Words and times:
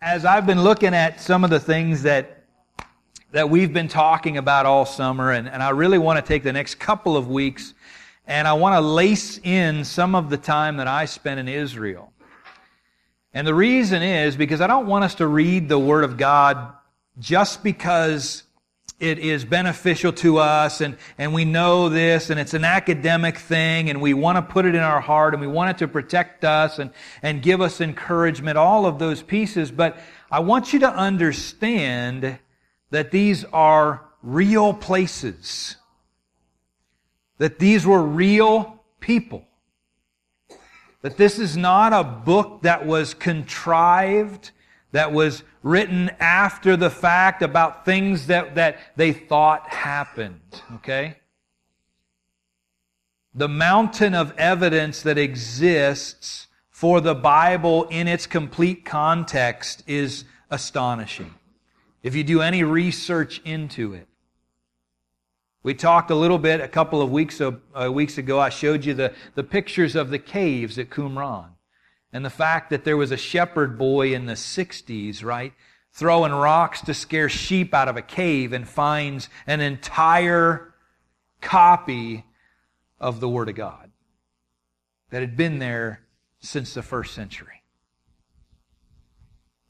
as 0.00 0.24
I've 0.24 0.46
been 0.46 0.62
looking 0.62 0.94
at 0.94 1.20
some 1.20 1.42
of 1.42 1.50
the 1.50 1.58
things 1.58 2.02
that 2.02 2.44
that 3.32 3.50
we've 3.50 3.72
been 3.72 3.88
talking 3.88 4.38
about 4.38 4.64
all 4.64 4.86
summer, 4.86 5.32
and, 5.32 5.48
and 5.48 5.62
I 5.62 5.70
really 5.70 5.98
want 5.98 6.24
to 6.24 6.26
take 6.26 6.42
the 6.42 6.52
next 6.52 6.76
couple 6.76 7.16
of 7.16 7.28
weeks 7.28 7.74
and 8.26 8.46
I 8.46 8.52
want 8.54 8.74
to 8.74 8.80
lace 8.80 9.38
in 9.42 9.84
some 9.84 10.14
of 10.14 10.30
the 10.30 10.36
time 10.36 10.76
that 10.76 10.86
I 10.86 11.04
spent 11.04 11.40
in 11.40 11.48
Israel. 11.48 12.12
And 13.34 13.46
the 13.46 13.54
reason 13.54 14.02
is 14.02 14.36
because 14.36 14.60
I 14.60 14.66
don't 14.66 14.86
want 14.86 15.04
us 15.04 15.16
to 15.16 15.26
read 15.26 15.68
the 15.68 15.78
Word 15.78 16.04
of 16.04 16.16
God 16.16 16.72
just 17.18 17.62
because 17.62 18.44
it 19.00 19.20
is 19.20 19.44
beneficial 19.44 20.12
to 20.12 20.38
us 20.38 20.80
and, 20.80 20.96
and 21.18 21.32
we 21.32 21.44
know 21.44 21.88
this 21.88 22.30
and 22.30 22.40
it's 22.40 22.54
an 22.54 22.64
academic 22.64 23.38
thing 23.38 23.90
and 23.90 24.00
we 24.00 24.12
want 24.12 24.36
to 24.36 24.42
put 24.42 24.64
it 24.64 24.74
in 24.74 24.80
our 24.80 25.00
heart 25.00 25.34
and 25.34 25.40
we 25.40 25.46
want 25.46 25.70
it 25.70 25.78
to 25.78 25.86
protect 25.86 26.44
us 26.44 26.78
and, 26.80 26.90
and 27.22 27.40
give 27.40 27.60
us 27.60 27.80
encouragement, 27.80 28.58
all 28.58 28.86
of 28.86 28.98
those 28.98 29.22
pieces. 29.22 29.70
But 29.70 29.98
I 30.30 30.40
want 30.40 30.72
you 30.72 30.80
to 30.80 30.90
understand 30.90 32.38
that 32.90 33.10
these 33.12 33.44
are 33.46 34.04
real 34.22 34.74
places. 34.74 35.76
That 37.38 37.60
these 37.60 37.86
were 37.86 38.02
real 38.02 38.82
people. 38.98 39.44
That 41.02 41.16
this 41.16 41.38
is 41.38 41.56
not 41.56 41.92
a 41.92 42.02
book 42.02 42.62
that 42.62 42.84
was 42.84 43.14
contrived, 43.14 44.50
that 44.92 45.12
was 45.12 45.42
written 45.62 46.10
after 46.18 46.76
the 46.76 46.90
fact 46.90 47.42
about 47.42 47.84
things 47.84 48.28
that, 48.28 48.54
that 48.54 48.78
they 48.96 49.12
thought 49.12 49.68
happened. 49.68 50.62
Okay? 50.76 51.16
The 53.34 53.48
mountain 53.48 54.14
of 54.14 54.32
evidence 54.38 55.02
that 55.02 55.18
exists 55.18 56.46
for 56.70 57.00
the 57.00 57.14
Bible 57.14 57.84
in 57.84 58.08
its 58.08 58.26
complete 58.26 58.84
context 58.84 59.82
is 59.86 60.24
astonishing. 60.50 61.34
If 62.02 62.14
you 62.14 62.24
do 62.24 62.40
any 62.40 62.62
research 62.62 63.40
into 63.44 63.92
it, 63.92 64.08
we 65.62 65.74
talked 65.74 66.10
a 66.10 66.14
little 66.14 66.38
bit 66.38 66.60
a 66.60 66.68
couple 66.68 67.02
of 67.02 67.10
weeks, 67.10 67.40
uh, 67.40 67.52
weeks 67.92 68.16
ago. 68.16 68.38
I 68.38 68.48
showed 68.48 68.84
you 68.84 68.94
the, 68.94 69.12
the 69.34 69.42
pictures 69.42 69.96
of 69.96 70.08
the 70.08 70.18
caves 70.18 70.78
at 70.78 70.88
Qumran 70.88 71.50
and 72.12 72.24
the 72.24 72.30
fact 72.30 72.70
that 72.70 72.84
there 72.84 72.96
was 72.96 73.10
a 73.10 73.16
shepherd 73.16 73.78
boy 73.78 74.14
in 74.14 74.26
the 74.26 74.34
60s, 74.34 75.24
right, 75.24 75.52
throwing 75.92 76.32
rocks 76.32 76.80
to 76.82 76.94
scare 76.94 77.28
sheep 77.28 77.74
out 77.74 77.88
of 77.88 77.96
a 77.96 78.02
cave 78.02 78.52
and 78.52 78.68
finds 78.68 79.28
an 79.46 79.60
entire 79.60 80.74
copy 81.40 82.24
of 83.00 83.20
the 83.20 83.28
Word 83.28 83.48
of 83.48 83.54
God 83.54 83.90
that 85.10 85.20
had 85.20 85.36
been 85.36 85.58
there 85.58 86.00
since 86.40 86.74
the 86.74 86.82
first 86.82 87.14
century. 87.14 87.62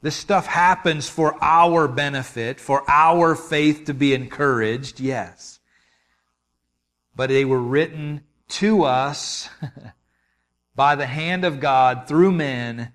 This 0.01 0.15
stuff 0.15 0.45
happens 0.45 1.09
for 1.09 1.35
our 1.43 1.87
benefit, 1.87 2.59
for 2.59 2.89
our 2.89 3.35
faith 3.35 3.85
to 3.85 3.93
be 3.93 4.13
encouraged, 4.13 4.99
yes 4.99 5.59
but 7.19 7.27
they 7.27 7.43
were 7.43 7.61
written 7.61 8.21
to 8.47 8.83
us 8.83 9.49
by 10.79 10.95
the 10.95 11.05
hand 11.05 11.43
of 11.43 11.59
God 11.59 12.07
through 12.07 12.31
men 12.31 12.93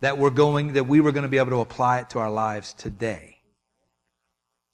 that 0.00 0.18
we're 0.18 0.28
going 0.28 0.72
that 0.72 0.88
we 0.88 1.00
were 1.00 1.12
going 1.12 1.22
to 1.22 1.28
be 1.28 1.38
able 1.38 1.52
to 1.52 1.60
apply 1.60 2.00
it 2.00 2.10
to 2.10 2.18
our 2.18 2.32
lives 2.32 2.72
today. 2.72 3.38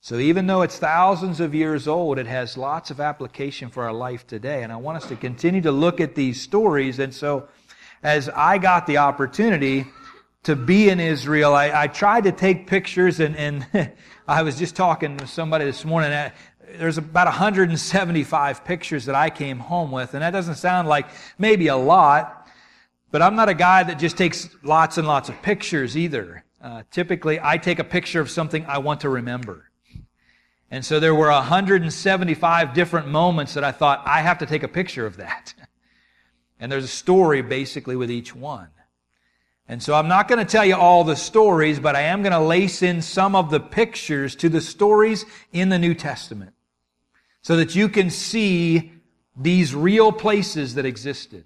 So 0.01 0.17
even 0.17 0.47
though 0.47 0.63
it's 0.63 0.79
thousands 0.79 1.41
of 1.41 1.55
years 1.55 1.87
old, 1.87 2.19
it 2.19 2.27
has 2.27 2.57
lots 2.57 2.91
of 2.91 3.01
application 3.01 3.69
for 3.69 3.85
our 3.85 3.93
life 3.93 4.27
today. 4.27 4.63
And 4.63 4.73
I 4.73 4.77
want 4.77 4.97
us 4.97 5.07
to 5.11 5.17
continue 5.17 5.61
to 5.61 5.71
look 5.71 6.01
at 6.01 6.15
these 6.15 6.41
stories. 6.41 7.01
And 7.01 7.15
so 7.15 7.49
as 8.03 8.31
I 8.31 8.57
got 8.57 8.87
the 8.87 8.97
opportunity 8.97 9.85
to 10.45 10.57
be 10.57 10.89
in 10.89 11.01
Israel, 11.01 11.55
I, 11.55 11.83
I 11.83 11.87
tried 11.87 12.25
to 12.25 12.33
take 12.33 12.67
pictures 12.67 13.21
and, 13.21 13.37
and 13.37 13.93
I 14.27 14.41
was 14.41 14.59
just 14.59 14.75
talking 14.75 15.19
to 15.19 15.27
somebody 15.27 15.67
this 15.67 15.85
morning 15.85 16.13
there's 16.79 16.99
about 16.99 17.27
175 17.27 18.65
pictures 18.65 19.05
that 19.07 19.15
I 19.15 19.31
came 19.31 19.59
home 19.59 19.91
with, 19.91 20.15
and 20.15 20.23
that 20.23 20.31
doesn't 20.31 20.57
sound 20.57 20.89
like 20.89 21.07
maybe 21.39 21.69
a 21.69 21.77
lot, 21.77 22.49
but 23.11 23.23
I'm 23.23 23.37
not 23.37 23.49
a 23.49 23.55
guy 23.55 23.83
that 23.83 23.99
just 23.99 24.17
takes 24.17 24.49
lots 24.63 24.99
and 24.99 25.07
lots 25.07 25.29
of 25.29 25.41
pictures 25.43 25.97
either. 25.97 26.45
Uh, 26.61 26.83
typically, 26.91 27.39
I 27.41 27.59
take 27.59 27.79
a 27.79 27.85
picture 27.85 28.21
of 28.21 28.31
something 28.31 28.67
I 28.67 28.79
want 28.79 29.03
to 29.03 29.09
remember. 29.09 29.71
And 30.71 30.85
so 30.85 30.99
there 30.99 31.15
were 31.15 31.31
175 31.31 32.75
different 32.75 33.09
moments 33.09 33.55
that 33.55 33.63
I 33.63 33.71
thought, 33.71 34.03
I 34.05 34.23
have 34.23 34.39
to 34.39 34.47
take 34.47 34.65
a 34.65 34.69
picture 34.69 35.07
of 35.07 35.17
that. 35.19 35.55
And 36.59 36.73
there's 36.73 36.85
a 36.85 36.89
story 36.89 37.43
basically 37.43 37.97
with 37.97 38.11
each 38.11 38.35
one. 38.35 38.71
And 39.69 39.83
so 39.83 39.93
I'm 39.93 40.09
not 40.09 40.27
going 40.27 40.39
to 40.39 40.51
tell 40.51 40.65
you 40.65 40.75
all 40.75 41.05
the 41.05 41.15
stories, 41.15 41.79
but 41.79 41.95
I 41.95 42.01
am 42.01 42.23
going 42.23 42.33
to 42.33 42.41
lace 42.41 42.81
in 42.81 43.03
some 43.03 43.37
of 43.37 43.51
the 43.51 43.61
pictures 43.61 44.35
to 44.37 44.49
the 44.49 44.63
stories 44.63 45.27
in 45.53 45.69
the 45.69 45.79
New 45.79 45.93
Testament 45.93 46.56
so 47.47 47.55
that 47.55 47.77
you 47.77 47.89
can 47.89 48.11
see 48.11 48.91
these 49.37 49.73
real 49.73 50.11
places 50.11 50.75
that 50.75 50.85
existed. 50.85 51.45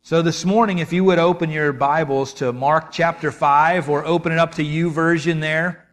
So 0.00 0.22
this 0.22 0.46
morning, 0.46 0.78
if 0.78 0.94
you 0.94 1.04
would 1.04 1.18
open 1.18 1.50
your 1.50 1.74
Bibles 1.74 2.32
to 2.34 2.54
Mark 2.54 2.90
chapter 2.90 3.30
5 3.30 3.90
or 3.90 4.02
open 4.06 4.32
it 4.32 4.38
up 4.38 4.54
to 4.54 4.64
YouVersion 4.64 5.42
there. 5.42 5.86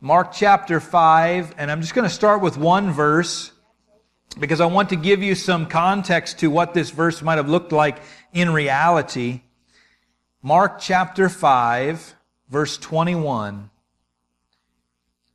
Mark 0.00 0.30
chapter 0.30 0.78
5, 0.78 1.56
and 1.58 1.72
I'm 1.72 1.80
just 1.80 1.92
going 1.92 2.08
to 2.08 2.14
start 2.14 2.40
with 2.40 2.56
one 2.56 2.92
verse 2.92 3.50
because 4.38 4.60
I 4.60 4.66
want 4.66 4.90
to 4.90 4.96
give 4.96 5.20
you 5.20 5.34
some 5.34 5.66
context 5.66 6.38
to 6.38 6.52
what 6.52 6.74
this 6.74 6.90
verse 6.90 7.20
might 7.20 7.38
have 7.38 7.48
looked 7.48 7.72
like 7.72 7.98
in 8.32 8.50
reality. 8.50 9.40
Mark 10.40 10.78
chapter 10.78 11.28
5, 11.28 12.14
verse 12.48 12.78
21. 12.78 13.71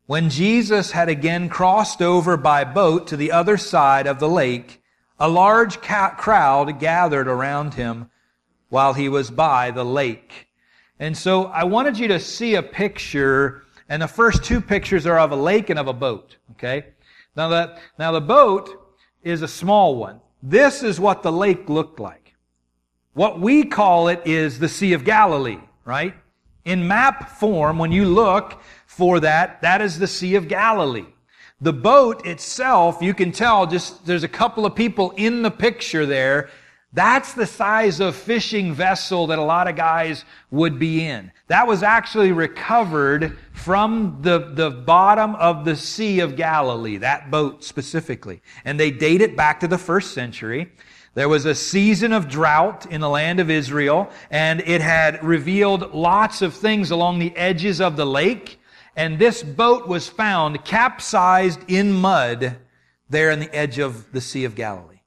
When 0.08 0.30
Jesus 0.30 0.92
had 0.92 1.10
again 1.10 1.50
crossed 1.50 2.02
over 2.02 2.38
by 2.38 2.64
boat 2.64 3.08
to 3.08 3.18
the 3.18 3.34
other 3.34 3.58
side 3.58 4.08
of 4.08 4.20
the 4.20 4.30
lake, 4.30 4.82
a 5.20 5.28
large 5.28 5.82
crowd 5.82 6.80
gathered 6.80 7.28
around 7.28 7.74
him 7.74 8.10
while 8.70 8.94
he 8.94 9.10
was 9.10 9.30
by 9.30 9.72
the 9.72 9.84
lake. 9.84 10.48
And 10.98 11.18
so 11.18 11.48
I 11.48 11.66
wanted 11.66 12.00
you 12.00 12.08
to 12.08 12.22
see 12.22 12.56
a 12.56 12.64
picture, 12.64 13.64
and 13.90 14.02
the 14.02 14.08
first 14.08 14.46
two 14.46 14.62
pictures 14.62 15.06
are 15.06 15.20
of 15.20 15.34
a 15.34 15.36
lake 15.36 15.70
and 15.70 15.78
of 15.78 15.90
a 15.90 15.94
boat. 15.94 16.38
Okay? 16.52 16.86
Now 17.36 17.50
that, 17.50 17.78
now 18.00 18.14
the 18.14 18.22
boat 18.22 18.96
is 19.24 19.42
a 19.42 19.48
small 19.48 19.98
one. 19.98 20.22
This 20.42 20.84
is 20.84 21.02
what 21.02 21.22
the 21.22 21.34
lake 21.34 21.68
looked 21.68 22.00
like. 22.00 22.34
What 23.14 23.42
we 23.42 23.66
call 23.66 24.08
it 24.08 24.22
is 24.26 24.58
the 24.58 24.70
Sea 24.70 24.94
of 24.94 25.04
Galilee, 25.04 25.60
right? 25.84 26.14
In 26.68 26.88
map 26.88 27.30
form, 27.30 27.80
when 27.80 27.92
you 27.92 28.06
look, 28.06 28.62
for 28.98 29.20
that. 29.20 29.62
That 29.62 29.82
is 29.82 30.00
the 30.00 30.08
Sea 30.08 30.36
of 30.36 30.48
Galilee. 30.48 31.06
The 31.62 31.74
boat 31.74 32.26
itself, 32.26 32.98
you 33.00 33.14
can 33.14 33.32
tell 33.32 33.68
just 33.68 34.06
there's 34.08 34.24
a 34.24 34.28
couple 34.28 34.66
of 34.66 34.76
people 34.76 35.14
in 35.18 35.44
the 35.44 35.52
picture 35.52 36.08
there. 36.08 36.50
That's 36.94 37.34
the 37.34 37.46
size 37.46 38.00
of 38.00 38.16
fishing 38.16 38.74
vessel 38.74 39.28
that 39.28 39.38
a 39.38 39.44
lot 39.44 39.68
of 39.68 39.76
guys 39.76 40.26
would 40.50 40.80
be 40.80 41.06
in. 41.06 41.32
That 41.46 41.68
was 41.68 41.84
actually 41.84 42.32
recovered 42.32 43.38
from 43.54 44.18
the, 44.22 44.52
the 44.54 44.72
bottom 44.72 45.36
of 45.36 45.64
the 45.64 45.76
Sea 45.76 46.22
of 46.22 46.36
Galilee, 46.36 46.98
that 46.98 47.30
boat 47.30 47.64
specifically. 47.64 48.42
And 48.66 48.80
they 48.80 48.90
date 48.90 49.22
it 49.22 49.36
back 49.36 49.60
to 49.60 49.68
the 49.68 49.78
first 49.78 50.16
century. 50.16 50.72
There 51.18 51.28
was 51.28 51.46
a 51.46 51.56
season 51.56 52.14
of 52.14 52.30
drought 52.30 52.86
in 52.86 53.02
the 53.02 53.10
land 53.10 53.42
of 53.42 53.50
Israel, 53.50 54.10
and 54.32 54.62
it 54.62 54.82
had 54.82 55.24
revealed 55.24 55.94
lots 55.94 56.42
of 56.42 56.54
things 56.54 56.92
along 56.92 57.20
the 57.20 57.36
edges 57.36 57.82
of 57.82 57.98
the 57.98 58.06
lake 58.06 58.60
and 58.98 59.20
this 59.20 59.44
boat 59.44 59.88
was 59.88 60.10
found 60.10 60.66
capsized 60.66 61.60
in 61.68 61.94
mud 61.94 62.58
there 63.10 63.30
in 63.30 63.40
the 63.40 63.56
edge 63.56 63.78
of 63.78 64.12
the 64.12 64.20
Sea 64.20 64.44
of 64.44 64.56
Galilee. 64.56 65.02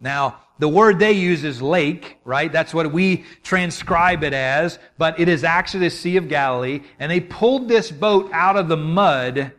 Now, 0.00 0.40
the 0.60 0.68
word 0.68 1.00
they 1.00 1.12
use 1.12 1.42
is 1.42 1.60
lake, 1.60 2.18
right? 2.24 2.50
That's 2.50 2.72
what 2.72 2.92
we 2.92 3.24
transcribe 3.42 4.22
it 4.22 4.32
as, 4.32 4.78
but 4.98 5.18
it 5.18 5.28
is 5.28 5.42
actually 5.42 5.88
the 5.88 5.90
Sea 5.90 6.16
of 6.16 6.28
Galilee. 6.28 6.82
And 7.00 7.10
they 7.10 7.18
pulled 7.18 7.68
this 7.68 7.90
boat 7.90 8.30
out 8.32 8.56
of 8.56 8.68
the 8.68 8.76
mud. 8.76 9.50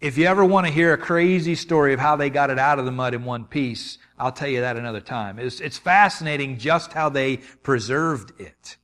If 0.00 0.16
you 0.16 0.26
ever 0.26 0.44
want 0.44 0.68
to 0.68 0.72
hear 0.72 0.92
a 0.92 0.98
crazy 0.98 1.56
story 1.56 1.94
of 1.94 1.98
how 1.98 2.14
they 2.14 2.30
got 2.30 2.48
it 2.48 2.60
out 2.60 2.78
of 2.78 2.84
the 2.84 2.92
mud 2.92 3.12
in 3.12 3.24
one 3.24 3.44
piece, 3.44 3.98
I'll 4.18 4.32
tell 4.32 4.48
you 4.48 4.60
that 4.60 4.76
another 4.76 5.00
time. 5.00 5.38
It's, 5.38 5.60
it's 5.60 5.78
fascinating 5.78 6.58
just 6.58 6.92
how 6.92 7.08
they 7.08 7.38
preserved 7.62 8.40
it. 8.40 8.76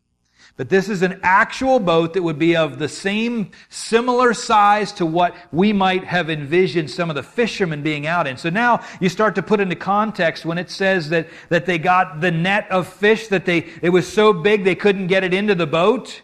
But 0.56 0.68
this 0.68 0.90
is 0.90 1.00
an 1.00 1.20
actual 1.22 1.78
boat 1.78 2.12
that 2.12 2.22
would 2.22 2.38
be 2.38 2.54
of 2.54 2.78
the 2.78 2.88
same, 2.88 3.52
similar 3.70 4.34
size 4.34 4.92
to 4.92 5.06
what 5.06 5.34
we 5.52 5.72
might 5.72 6.04
have 6.04 6.28
envisioned 6.28 6.90
some 6.90 7.08
of 7.08 7.16
the 7.16 7.22
fishermen 7.22 7.82
being 7.82 8.06
out 8.06 8.26
in. 8.26 8.36
So 8.36 8.50
now 8.50 8.84
you 9.00 9.08
start 9.08 9.36
to 9.36 9.42
put 9.42 9.60
into 9.60 9.76
context 9.76 10.44
when 10.44 10.58
it 10.58 10.68
says 10.68 11.08
that, 11.10 11.28
that 11.48 11.64
they 11.64 11.78
got 11.78 12.20
the 12.20 12.30
net 12.30 12.70
of 12.70 12.86
fish 12.86 13.28
that 13.28 13.46
they, 13.46 13.68
it 13.80 13.88
was 13.88 14.12
so 14.12 14.34
big 14.34 14.64
they 14.64 14.74
couldn't 14.74 15.06
get 15.06 15.24
it 15.24 15.32
into 15.32 15.54
the 15.54 15.66
boat. 15.66 16.20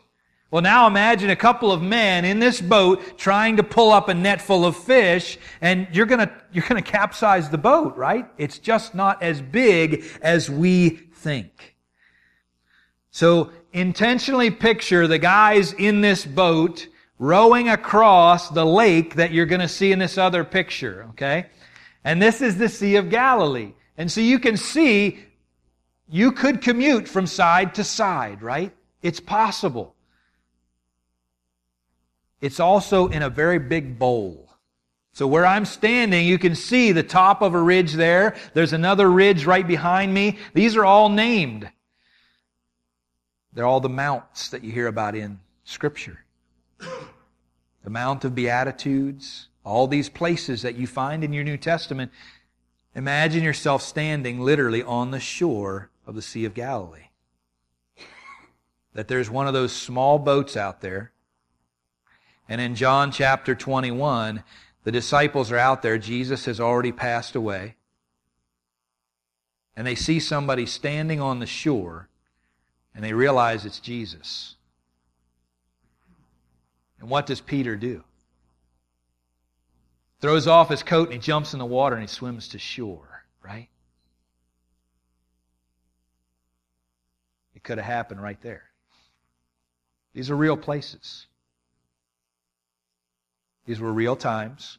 Well, 0.56 0.62
now 0.62 0.86
imagine 0.86 1.28
a 1.28 1.36
couple 1.36 1.70
of 1.70 1.82
men 1.82 2.24
in 2.24 2.38
this 2.38 2.62
boat 2.62 3.18
trying 3.18 3.58
to 3.58 3.62
pull 3.62 3.92
up 3.92 4.08
a 4.08 4.14
net 4.14 4.40
full 4.40 4.64
of 4.64 4.74
fish, 4.74 5.36
and 5.60 5.86
you're 5.92 6.06
gonna, 6.06 6.32
you're 6.50 6.64
gonna 6.66 6.80
capsize 6.80 7.50
the 7.50 7.58
boat, 7.58 7.94
right? 7.98 8.26
It's 8.38 8.58
just 8.58 8.94
not 8.94 9.22
as 9.22 9.42
big 9.42 10.06
as 10.22 10.48
we 10.48 10.88
think. 10.88 11.76
So 13.10 13.50
intentionally 13.74 14.50
picture 14.50 15.06
the 15.06 15.18
guys 15.18 15.74
in 15.74 16.00
this 16.00 16.24
boat 16.24 16.88
rowing 17.18 17.68
across 17.68 18.48
the 18.48 18.64
lake 18.64 19.16
that 19.16 19.32
you're 19.32 19.44
to 19.44 19.68
see 19.68 19.92
in 19.92 19.98
this 19.98 20.16
other 20.16 20.42
picture, 20.42 21.04
okay? 21.10 21.50
And 22.02 22.22
this 22.22 22.40
is 22.40 22.56
the 22.56 22.70
Sea 22.70 22.96
of 22.96 23.10
Galilee. 23.10 23.74
And 23.98 24.10
so 24.10 24.22
you 24.22 24.38
can 24.38 24.56
see 24.56 25.18
you 26.08 26.32
could 26.32 26.62
commute 26.62 27.08
from 27.08 27.26
side 27.26 27.74
to 27.74 27.84
side, 27.84 28.40
right? 28.40 28.74
It's 29.02 29.20
possible. 29.20 29.95
It's 32.40 32.60
also 32.60 33.08
in 33.08 33.22
a 33.22 33.30
very 33.30 33.58
big 33.58 33.98
bowl. 33.98 34.48
So 35.12 35.26
where 35.26 35.46
I'm 35.46 35.64
standing, 35.64 36.26
you 36.26 36.38
can 36.38 36.54
see 36.54 36.92
the 36.92 37.02
top 37.02 37.40
of 37.40 37.54
a 37.54 37.60
ridge 37.60 37.94
there. 37.94 38.36
There's 38.52 38.74
another 38.74 39.10
ridge 39.10 39.46
right 39.46 39.66
behind 39.66 40.12
me. 40.12 40.38
These 40.52 40.76
are 40.76 40.84
all 40.84 41.08
named. 41.08 41.70
They're 43.54 43.64
all 43.64 43.80
the 43.80 43.88
mounts 43.88 44.50
that 44.50 44.62
you 44.62 44.70
hear 44.70 44.86
about 44.86 45.14
in 45.14 45.40
Scripture. 45.64 46.24
The 46.78 47.90
Mount 47.90 48.26
of 48.26 48.34
Beatitudes, 48.34 49.48
all 49.64 49.86
these 49.86 50.10
places 50.10 50.60
that 50.60 50.74
you 50.74 50.86
find 50.86 51.24
in 51.24 51.32
your 51.32 51.44
New 51.44 51.56
Testament. 51.56 52.12
Imagine 52.94 53.42
yourself 53.42 53.80
standing 53.80 54.40
literally 54.40 54.82
on 54.82 55.10
the 55.10 55.20
shore 55.20 55.90
of 56.06 56.14
the 56.14 56.22
Sea 56.22 56.44
of 56.44 56.52
Galilee. 56.52 57.08
That 58.92 59.08
there's 59.08 59.30
one 59.30 59.46
of 59.46 59.54
those 59.54 59.72
small 59.72 60.18
boats 60.18 60.56
out 60.56 60.82
there. 60.82 61.12
And 62.48 62.60
in 62.60 62.74
John 62.74 63.10
chapter 63.10 63.54
21, 63.54 64.42
the 64.84 64.92
disciples 64.92 65.50
are 65.50 65.58
out 65.58 65.82
there. 65.82 65.98
Jesus 65.98 66.44
has 66.44 66.60
already 66.60 66.92
passed 66.92 67.34
away. 67.34 67.76
And 69.76 69.86
they 69.86 69.94
see 69.94 70.20
somebody 70.20 70.64
standing 70.64 71.20
on 71.20 71.38
the 71.38 71.46
shore, 71.46 72.08
and 72.94 73.04
they 73.04 73.12
realize 73.12 73.66
it's 73.66 73.80
Jesus. 73.80 74.56
And 77.00 77.10
what 77.10 77.26
does 77.26 77.40
Peter 77.40 77.76
do? 77.76 78.04
Throws 80.20 80.46
off 80.46 80.70
his 80.70 80.82
coat 80.82 81.10
and 81.10 81.14
he 81.14 81.18
jumps 81.18 81.52
in 81.52 81.58
the 81.58 81.66
water 81.66 81.94
and 81.94 82.02
he 82.02 82.08
swims 82.08 82.48
to 82.48 82.58
shore, 82.58 83.24
right? 83.44 83.68
It 87.54 87.62
could 87.62 87.76
have 87.76 87.86
happened 87.86 88.22
right 88.22 88.40
there. 88.40 88.64
These 90.14 90.30
are 90.30 90.36
real 90.36 90.56
places. 90.56 91.26
These 93.66 93.80
were 93.80 93.92
real 93.92 94.14
times, 94.14 94.78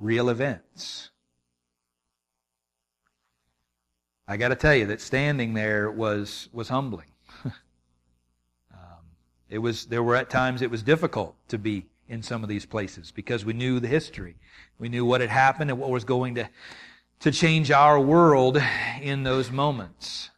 real 0.00 0.30
events. 0.30 1.10
I 4.26 4.38
got 4.38 4.48
to 4.48 4.56
tell 4.56 4.74
you 4.74 4.86
that 4.86 5.00
standing 5.00 5.52
there 5.52 5.90
was 5.90 6.48
was 6.52 6.70
humbling. 6.70 7.08
um, 7.44 7.52
it 9.50 9.58
was 9.58 9.86
there 9.86 10.02
were 10.02 10.16
at 10.16 10.30
times 10.30 10.62
it 10.62 10.70
was 10.70 10.82
difficult 10.82 11.36
to 11.48 11.58
be 11.58 11.86
in 12.08 12.22
some 12.22 12.42
of 12.42 12.48
these 12.48 12.64
places 12.64 13.10
because 13.10 13.44
we 13.44 13.52
knew 13.52 13.78
the 13.78 13.88
history, 13.88 14.36
we 14.78 14.88
knew 14.88 15.04
what 15.04 15.20
had 15.20 15.30
happened 15.30 15.70
and 15.70 15.78
what 15.78 15.90
was 15.90 16.04
going 16.04 16.34
to 16.36 16.48
to 17.20 17.30
change 17.30 17.70
our 17.70 18.00
world 18.00 18.60
in 19.00 19.22
those 19.22 19.50
moments. 19.50 20.30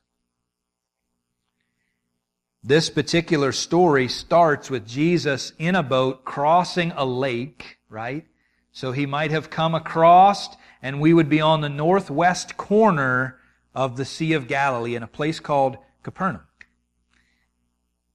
This 2.66 2.88
particular 2.88 3.52
story 3.52 4.08
starts 4.08 4.70
with 4.70 4.86
Jesus 4.86 5.52
in 5.58 5.74
a 5.74 5.82
boat 5.82 6.24
crossing 6.24 6.92
a 6.92 7.04
lake, 7.04 7.76
right? 7.90 8.24
So 8.72 8.90
he 8.90 9.04
might 9.04 9.32
have 9.32 9.50
come 9.50 9.74
across 9.74 10.48
and 10.80 10.98
we 10.98 11.12
would 11.12 11.28
be 11.28 11.42
on 11.42 11.60
the 11.60 11.68
northwest 11.68 12.56
corner 12.56 13.38
of 13.74 13.98
the 13.98 14.06
Sea 14.06 14.32
of 14.32 14.48
Galilee 14.48 14.94
in 14.94 15.02
a 15.02 15.06
place 15.06 15.40
called 15.40 15.76
Capernaum. 16.02 16.40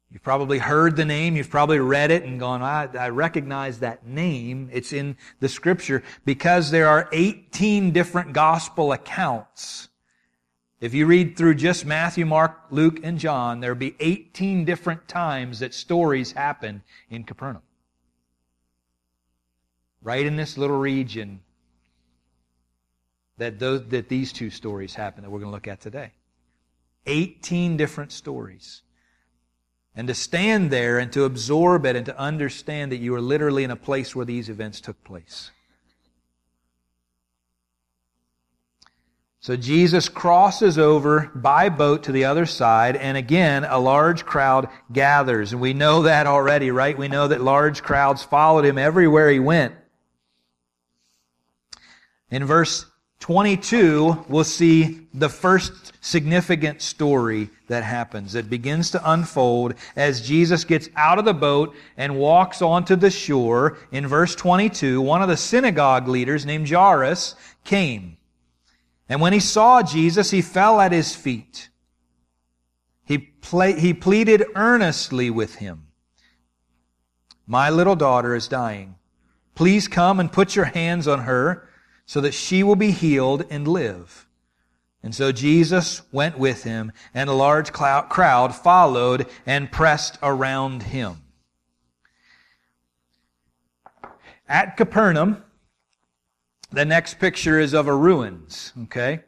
You've 0.10 0.24
probably 0.24 0.58
heard 0.58 0.96
the 0.96 1.06
name, 1.06 1.36
you've 1.36 1.52
probably 1.52 1.78
read 1.78 2.10
it 2.10 2.24
and 2.24 2.40
gone, 2.40 2.64
I, 2.64 2.90
I, 2.98 3.10
recognize 3.10 3.82
that 3.82 4.08
name. 4.08 4.72
It's 4.74 4.94
in 4.94 5.16
the 5.40 5.48
scripture 5.48 6.02
because 6.26 6.72
there 6.72 6.88
are 6.88 7.08
18 7.12 7.92
different 7.92 8.34
gospel 8.34 8.94
accounts 8.94 9.89
if 10.82 10.94
you 10.94 11.06
read 11.06 11.36
through 11.36 11.56
just 11.56 11.86
Matthew, 11.86 12.26
Mark, 12.26 12.58
Luke, 12.70 13.00
and 13.04 13.20
John, 13.20 13.60
there'll 13.60 13.76
be 13.76 13.96
18 14.00 14.64
different 14.64 15.08
times 15.08 15.60
that 15.60 15.74
stories 15.74 16.32
happen 16.32 16.84
in 17.10 17.26
Capernaum. 17.26 17.64
Right 20.02 20.26
in 20.26 20.38
this 20.38 20.58
little 20.58 20.80
region 20.80 21.42
that, 23.38 23.60
those, 23.60 23.88
that 23.88 24.08
these 24.08 24.32
two 24.32 24.50
stories 24.50 24.96
happen 24.96 25.24
that 25.24 25.30
we're 25.30 25.40
going 25.40 25.52
to 25.52 25.56
look 25.56 25.68
at 25.68 25.82
today. 25.82 26.12
18 27.06 27.76
different 27.76 28.14
stories. 28.14 28.82
And 29.96 30.08
to 30.08 30.14
stand 30.14 30.72
there 30.72 31.00
and 31.00 31.12
to 31.12 31.26
absorb 31.26 31.86
it 31.86 31.98
and 31.98 32.06
to 32.06 32.18
understand 32.18 32.92
that 32.94 32.98
you 32.98 33.14
are 33.16 33.22
literally 33.22 33.66
in 33.66 33.72
a 33.72 33.76
place 33.76 34.16
where 34.16 34.26
these 34.26 34.48
events 34.48 34.80
took 34.80 35.04
place. 35.04 35.52
So 39.42 39.56
Jesus 39.56 40.10
crosses 40.10 40.78
over 40.78 41.32
by 41.34 41.70
boat 41.70 42.04
to 42.04 42.12
the 42.12 42.26
other 42.26 42.46
side, 42.46 42.98
and 42.98 43.16
again, 43.16 43.64
a 43.64 43.80
large 43.80 44.26
crowd 44.26 44.68
gathers. 44.92 45.54
And 45.54 45.62
we 45.62 45.74
know 45.74 46.04
that 46.04 46.28
already, 46.28 46.72
right? 46.72 46.98
We 46.98 47.08
know 47.08 47.30
that 47.30 47.40
large 47.40 47.82
crowds 47.82 48.22
followed 48.22 48.66
him 48.66 48.78
everywhere 48.78 49.30
he 49.32 49.40
went. 49.40 49.76
In 52.30 52.44
verse 52.44 52.86
22, 53.22 54.26
we'll 54.28 54.44
see 54.44 55.08
the 55.14 55.30
first 55.30 55.94
significant 56.02 56.82
story 56.82 57.50
that 57.68 57.84
happens. 57.84 58.36
It 58.36 58.50
begins 58.50 58.92
to 58.92 59.12
unfold 59.12 59.76
as 59.96 60.28
Jesus 60.28 60.66
gets 60.66 60.90
out 60.98 61.18
of 61.18 61.24
the 61.24 61.34
boat 61.34 61.76
and 61.96 62.20
walks 62.20 62.62
onto 62.62 62.98
the 62.98 63.10
shore. 63.10 63.78
In 63.92 64.06
verse 64.06 64.36
22, 64.36 65.02
one 65.02 65.22
of 65.22 65.30
the 65.30 65.38
synagogue 65.38 66.10
leaders 66.10 66.46
named 66.46 66.70
Jairus 66.70 67.36
came. 67.64 68.18
And 69.10 69.20
when 69.20 69.34
he 69.34 69.40
saw 69.40 69.82
Jesus, 69.82 70.30
he 70.30 70.42
fell 70.44 70.80
at 70.80 70.92
his 70.92 71.16
feet. 71.16 71.70
He, 73.06 73.18
ple- 73.18 73.76
he 73.76 73.94
pleaded 73.94 74.46
earnestly 74.56 75.32
with 75.32 75.56
him. 75.56 75.88
My 77.48 77.72
little 77.72 77.96
daughter 77.96 78.36
is 78.36 78.48
dying. 78.48 78.96
Please 79.56 79.88
come 79.88 80.20
and 80.20 80.32
put 80.32 80.56
your 80.56 80.66
hands 80.66 81.08
on 81.08 81.22
her 81.22 81.68
so 82.06 82.22
that 82.22 82.36
she 82.36 82.62
will 82.62 82.76
be 82.76 82.92
healed 82.92 83.46
and 83.50 83.68
live. 83.68 84.28
And 85.02 85.16
so 85.16 85.32
Jesus 85.32 86.02
went 86.12 86.38
with 86.38 86.64
him, 86.64 86.92
and 87.14 87.30
a 87.30 87.34
large 87.34 87.72
crowd 87.72 88.56
followed 88.56 89.28
and 89.46 89.72
pressed 89.72 90.20
around 90.22 90.84
him. 90.84 91.24
At 94.48 94.78
Capernaum, 94.78 95.44
the 96.72 96.86
next 96.86 97.20
picture 97.20 97.60
is 97.60 97.74
of 97.74 97.88
a 97.88 97.96
ruins, 97.96 98.74
okay? 98.84 99.22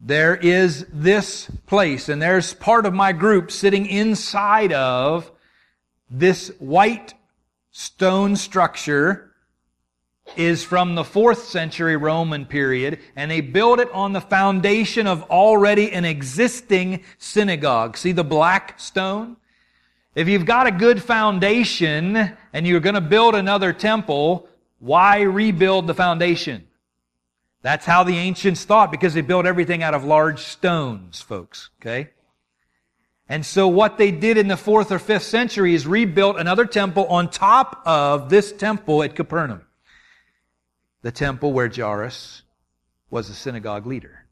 There 0.00 0.36
is 0.36 0.86
this 0.92 1.50
place, 1.66 2.08
and 2.08 2.20
there's 2.20 2.54
part 2.54 2.86
of 2.86 2.94
my 2.94 3.12
group 3.12 3.50
sitting 3.50 3.86
inside 3.86 4.72
of 4.72 5.30
this 6.10 6.48
white 6.58 7.14
stone 7.70 8.36
structure 8.36 9.32
is 10.36 10.64
from 10.64 10.94
the 10.94 11.04
fourth 11.04 11.44
century 11.44 11.96
Roman 11.96 12.46
period, 12.46 12.98
and 13.14 13.30
they 13.30 13.40
built 13.40 13.78
it 13.78 13.90
on 13.92 14.12
the 14.12 14.20
foundation 14.20 15.06
of 15.06 15.22
already 15.24 15.92
an 15.92 16.04
existing 16.04 17.04
synagogue. 17.18 17.96
See 17.96 18.12
the 18.12 18.24
black 18.24 18.80
stone? 18.80 19.36
If 20.14 20.28
you've 20.28 20.46
got 20.46 20.66
a 20.66 20.72
good 20.72 21.02
foundation 21.02 22.32
and 22.52 22.66
you're 22.66 22.80
going 22.80 22.94
to 22.94 23.00
build 23.00 23.34
another 23.34 23.72
temple, 23.72 24.48
why 24.86 25.22
rebuild 25.22 25.88
the 25.88 25.94
foundation? 25.94 26.68
That's 27.62 27.84
how 27.84 28.04
the 28.04 28.16
ancients 28.16 28.64
thought 28.64 28.92
because 28.92 29.14
they 29.14 29.20
built 29.20 29.44
everything 29.44 29.82
out 29.82 29.94
of 29.94 30.04
large 30.04 30.38
stones, 30.38 31.20
folks. 31.20 31.70
Okay? 31.80 32.10
And 33.28 33.44
so 33.44 33.66
what 33.66 33.98
they 33.98 34.12
did 34.12 34.38
in 34.38 34.46
the 34.46 34.56
fourth 34.56 34.92
or 34.92 35.00
fifth 35.00 35.24
century 35.24 35.74
is 35.74 35.84
rebuilt 35.88 36.38
another 36.38 36.64
temple 36.64 37.06
on 37.06 37.28
top 37.28 37.82
of 37.84 38.30
this 38.30 38.52
temple 38.52 39.02
at 39.02 39.16
Capernaum. 39.16 39.62
The 41.02 41.10
temple 41.10 41.52
where 41.52 41.68
Jairus 41.68 42.42
was 43.10 43.28
a 43.28 43.34
synagogue 43.34 43.86
leader. 43.86 44.26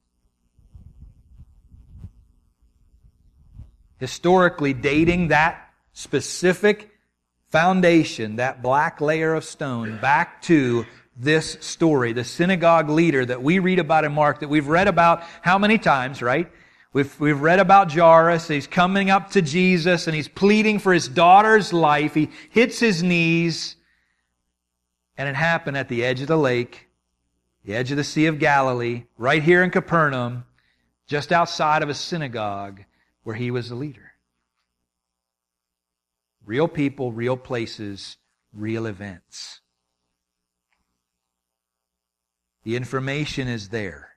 Historically 3.98 4.72
dating 4.72 5.28
that 5.28 5.70
specific 5.92 6.93
foundation, 7.54 8.34
that 8.34 8.62
black 8.62 9.00
layer 9.00 9.32
of 9.32 9.44
stone, 9.44 9.96
back 9.98 10.42
to 10.42 10.84
this 11.16 11.56
story, 11.60 12.12
the 12.12 12.24
synagogue 12.24 12.88
leader 12.88 13.24
that 13.24 13.44
we 13.44 13.60
read 13.60 13.78
about 13.78 14.04
in 14.04 14.12
Mark, 14.12 14.40
that 14.40 14.48
we've 14.48 14.66
read 14.66 14.88
about 14.88 15.22
how 15.40 15.56
many 15.56 15.78
times, 15.78 16.20
right? 16.20 16.50
We've, 16.92 17.20
we've 17.20 17.40
read 17.40 17.60
about 17.60 17.92
Jairus. 17.92 18.48
He's 18.48 18.66
coming 18.66 19.08
up 19.08 19.30
to 19.30 19.40
Jesus 19.40 20.08
and 20.08 20.16
he's 20.16 20.26
pleading 20.26 20.80
for 20.80 20.92
his 20.92 21.06
daughter's 21.06 21.72
life. 21.72 22.12
He 22.12 22.30
hits 22.50 22.80
his 22.80 23.04
knees. 23.04 23.76
And 25.16 25.28
it 25.28 25.36
happened 25.36 25.76
at 25.76 25.88
the 25.88 26.04
edge 26.04 26.22
of 26.22 26.26
the 26.26 26.36
lake, 26.36 26.88
the 27.64 27.76
edge 27.76 27.92
of 27.92 27.96
the 27.96 28.02
Sea 28.02 28.26
of 28.26 28.40
Galilee, 28.40 29.04
right 29.16 29.44
here 29.44 29.62
in 29.62 29.70
Capernaum, 29.70 30.44
just 31.06 31.30
outside 31.30 31.84
of 31.84 31.88
a 31.88 31.94
synagogue 31.94 32.80
where 33.22 33.36
he 33.36 33.52
was 33.52 33.68
the 33.68 33.76
leader. 33.76 34.13
Real 36.46 36.68
people, 36.68 37.12
real 37.12 37.36
places, 37.36 38.16
real 38.52 38.86
events. 38.86 39.60
The 42.64 42.76
information 42.76 43.48
is 43.48 43.68
there. 43.68 44.10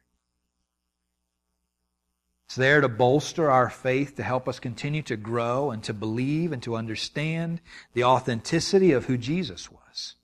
It's 2.48 2.56
there 2.56 2.80
to 2.80 2.88
bolster 2.88 3.52
our 3.52 3.70
faith, 3.70 4.16
to 4.16 4.24
help 4.24 4.48
us 4.48 4.60
continue 4.60 5.02
to 5.04 5.18
grow 5.18 5.72
and 5.72 5.84
to 5.84 5.94
believe 5.94 6.54
and 6.54 6.64
to 6.64 6.78
understand 6.78 7.60
the 7.94 8.06
authenticity 8.06 8.94
of 8.94 9.06
who 9.06 9.18
Jesus 9.18 9.70
was. 9.70 10.16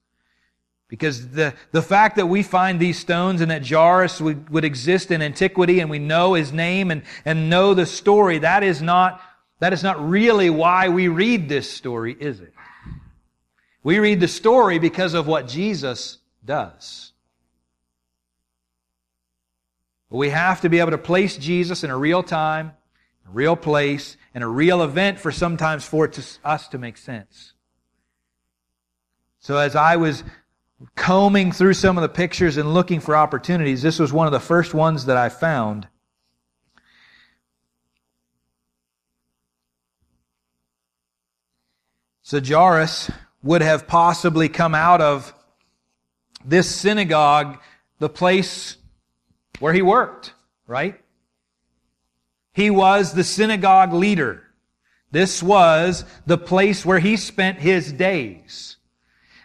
Because 0.88 1.31
the, 1.31 1.53
the 1.72 1.81
fact 1.81 2.15
that 2.15 2.27
we 2.27 2.43
find 2.43 2.79
these 2.79 3.00
stones 3.00 3.41
and 3.41 3.51
that 3.51 3.67
Jairus 3.67 4.22
would, 4.22 4.50
would 4.51 4.63
exist 4.63 5.12
in 5.12 5.22
antiquity 5.22 5.81
and 5.81 5.89
we 5.89 6.00
know 6.00 6.33
his 6.33 6.53
name 6.53 6.91
and, 6.91 7.01
and 7.25 7.50
know 7.50 7.74
the 7.74 7.86
story, 7.86 8.38
that 8.39 8.63
is 8.63 8.81
not, 8.81 9.19
that 9.60 9.74
is 9.74 9.83
not 9.83 10.10
really 10.10 10.50
why 10.50 10.89
we 10.89 11.07
read 11.07 11.48
this 11.48 11.72
story, 11.72 12.15
is 12.19 12.39
it? 12.39 12.53
We 13.83 14.00
read 14.00 14.19
the 14.19 14.27
story 14.27 14.79
because 14.79 15.13
of 15.13 15.27
what 15.27 15.48
Jesus 15.48 16.17
does. 16.43 17.12
We 20.10 20.29
have 20.29 20.62
to 20.62 20.69
be 20.69 20.79
able 20.79 20.91
to 20.91 20.98
place 20.98 21.38
Jesus 21.38 21.83
in 21.83 21.89
a 21.89 21.98
real 21.98 22.22
time, 22.22 22.74
a 23.27 23.31
real 23.31 23.55
place, 23.55 24.15
and 24.33 24.43
a 24.43 24.48
real 24.48 24.83
event 24.83 25.19
for 25.19 25.31
sometimes 25.31 25.86
for 25.86 26.07
to, 26.07 26.24
us 26.43 26.67
to 26.69 26.77
make 26.77 26.98
sense. 26.98 27.53
So 29.39 29.57
as 29.57 29.75
I 29.75 29.95
was 29.95 30.24
combing 30.95 31.51
through 31.51 31.74
some 31.74 31.98
of 31.98 32.01
the 32.01 32.10
pictures 32.10 32.57
and 32.57 32.74
looking 32.74 33.00
for 33.00 33.15
opportunities, 33.15 33.81
this 33.81 34.00
was 34.00 34.13
one 34.13 34.27
of 34.27 34.33
the 34.33 34.39
first 34.39 34.74
ones 34.74 35.07
that 35.07 35.17
I 35.17 35.29
found. 35.29 35.88
So 42.24 42.39
Jairus 42.39 43.12
would 43.44 43.62
have 43.62 43.86
possibly 43.86 44.48
come 44.48 44.74
out 44.74 45.01
of 45.01 45.34
this 46.46 46.74
synagogue, 46.74 47.60
the 48.00 48.10
place 48.10 48.77
where 49.60 49.74
he 49.74 49.82
worked, 49.82 50.34
right? 50.65 51.00
He 52.53 52.70
was 52.70 53.13
the 53.13 53.25
synagogue 53.25 53.92
leader. 53.92 54.42
This 55.12 55.44
was 55.44 56.06
the 56.25 56.38
place 56.38 56.86
where 56.86 57.00
he 57.00 57.18
spent 57.18 57.60
his 57.60 57.92
days. 57.92 58.77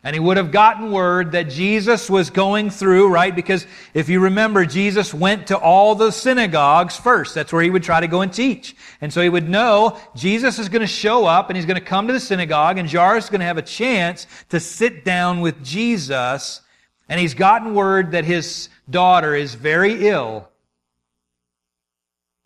And 0.04 0.14
he 0.14 0.20
would 0.20 0.36
have 0.36 0.52
gotten 0.52 0.92
word 0.92 1.32
that 1.32 1.50
Jesus 1.50 2.08
was 2.08 2.30
going 2.30 2.70
through, 2.70 3.08
right? 3.08 3.34
Because 3.34 3.66
if 3.94 4.08
you 4.08 4.20
remember, 4.20 4.64
Jesus 4.64 5.12
went 5.12 5.48
to 5.48 5.58
all 5.58 5.96
the 5.96 6.12
synagogues 6.12 6.96
first. 6.96 7.34
That's 7.34 7.52
where 7.52 7.62
he 7.62 7.70
would 7.70 7.82
try 7.82 7.98
to 8.00 8.06
go 8.06 8.20
and 8.20 8.32
teach. 8.32 8.76
And 9.00 9.12
so 9.12 9.20
he 9.20 9.28
would 9.28 9.48
know 9.48 9.98
Jesus 10.14 10.60
is 10.60 10.68
going 10.68 10.82
to 10.82 10.86
show 10.86 11.26
up 11.26 11.50
and 11.50 11.56
he's 11.56 11.66
going 11.66 11.80
to 11.80 11.84
come 11.84 12.06
to 12.06 12.12
the 12.12 12.20
synagogue 12.20 12.78
and 12.78 12.90
Jairus 12.90 13.24
is 13.24 13.30
going 13.30 13.40
to 13.40 13.46
have 13.46 13.58
a 13.58 13.62
chance 13.62 14.26
to 14.50 14.60
sit 14.60 15.04
down 15.04 15.40
with 15.40 15.64
Jesus. 15.64 16.60
And 17.08 17.18
he's 17.18 17.34
gotten 17.34 17.74
word 17.74 18.12
that 18.12 18.24
his 18.24 18.68
daughter 18.88 19.34
is 19.34 19.54
very 19.54 20.06
ill. 20.08 20.48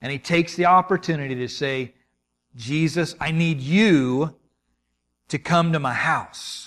And 0.01 0.11
he 0.11 0.19
takes 0.19 0.57
the 0.57 0.67
opportunity 0.67 1.35
to 1.35 1.49
say, 1.49 1.95
Jesus, 2.57 3.15
I 3.21 3.31
need 3.31 3.61
you 3.61 4.37
to 5.29 5.39
come 5.39 5.73
to 5.73 5.79
my 5.79 5.95
house. 5.95 6.62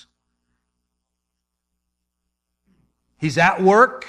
He's 3.25 3.39
at 3.39 3.60
work, 3.60 4.05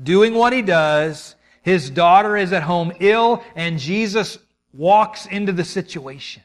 doing 0.00 0.32
what 0.34 0.52
he 0.52 0.62
does. 0.62 1.34
His 1.62 1.90
daughter 1.90 2.36
is 2.36 2.52
at 2.52 2.62
home 2.62 2.92
ill, 3.00 3.42
and 3.56 3.80
Jesus 3.80 4.38
walks 4.72 5.26
into 5.26 5.50
the 5.50 5.64
situation. 5.64 6.44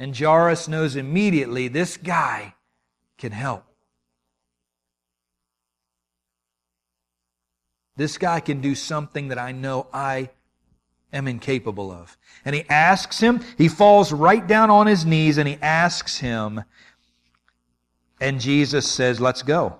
And 0.00 0.18
Jairus 0.18 0.66
knows 0.66 0.96
immediately 0.96 1.68
this 1.68 1.96
guy 1.96 2.54
can 3.18 3.30
help. 3.30 3.62
This 7.96 8.18
guy 8.18 8.40
can 8.40 8.60
do 8.60 8.74
something 8.74 9.28
that 9.28 9.38
I 9.38 9.52
know 9.52 9.86
I 9.92 10.30
am 11.12 11.28
incapable 11.28 11.92
of. 11.92 12.18
And 12.44 12.56
he 12.56 12.64
asks 12.68 13.20
him, 13.20 13.42
he 13.56 13.68
falls 13.68 14.10
right 14.10 14.44
down 14.44 14.70
on 14.70 14.88
his 14.88 15.06
knees 15.06 15.38
and 15.38 15.46
he 15.46 15.56
asks 15.62 16.18
him, 16.18 16.64
and 18.20 18.40
Jesus 18.40 18.88
says, 18.88 19.20
let's 19.20 19.42
go. 19.42 19.76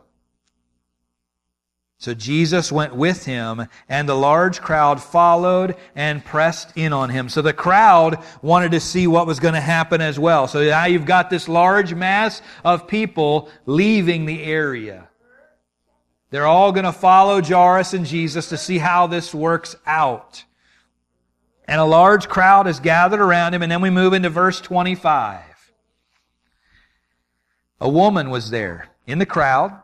So 1.98 2.14
Jesus 2.14 2.72
went 2.72 2.96
with 2.96 3.26
him, 3.26 3.66
and 3.86 4.08
the 4.08 4.14
large 4.14 4.62
crowd 4.62 5.02
followed 5.02 5.76
and 5.94 6.24
pressed 6.24 6.72
in 6.74 6.94
on 6.94 7.10
him. 7.10 7.28
So 7.28 7.42
the 7.42 7.52
crowd 7.52 8.24
wanted 8.40 8.70
to 8.70 8.80
see 8.80 9.06
what 9.06 9.26
was 9.26 9.38
going 9.38 9.52
to 9.52 9.60
happen 9.60 10.00
as 10.00 10.18
well. 10.18 10.48
So 10.48 10.64
now 10.64 10.86
you've 10.86 11.04
got 11.04 11.28
this 11.28 11.46
large 11.46 11.92
mass 11.92 12.40
of 12.64 12.88
people 12.88 13.50
leaving 13.66 14.24
the 14.24 14.42
area. 14.42 15.08
They're 16.30 16.46
all 16.46 16.72
going 16.72 16.86
to 16.86 16.92
follow 16.92 17.42
Jairus 17.42 17.92
and 17.92 18.06
Jesus 18.06 18.48
to 18.48 18.56
see 18.56 18.78
how 18.78 19.06
this 19.06 19.34
works 19.34 19.76
out. 19.84 20.44
And 21.66 21.82
a 21.82 21.84
large 21.84 22.30
crowd 22.30 22.66
is 22.66 22.80
gathered 22.80 23.20
around 23.20 23.52
him, 23.52 23.62
and 23.62 23.70
then 23.70 23.82
we 23.82 23.90
move 23.90 24.14
into 24.14 24.30
verse 24.30 24.58
25. 24.62 25.49
A 27.80 27.88
woman 27.88 28.30
was 28.30 28.50
there 28.50 28.88
in 29.06 29.18
the 29.18 29.26
crowd 29.26 29.80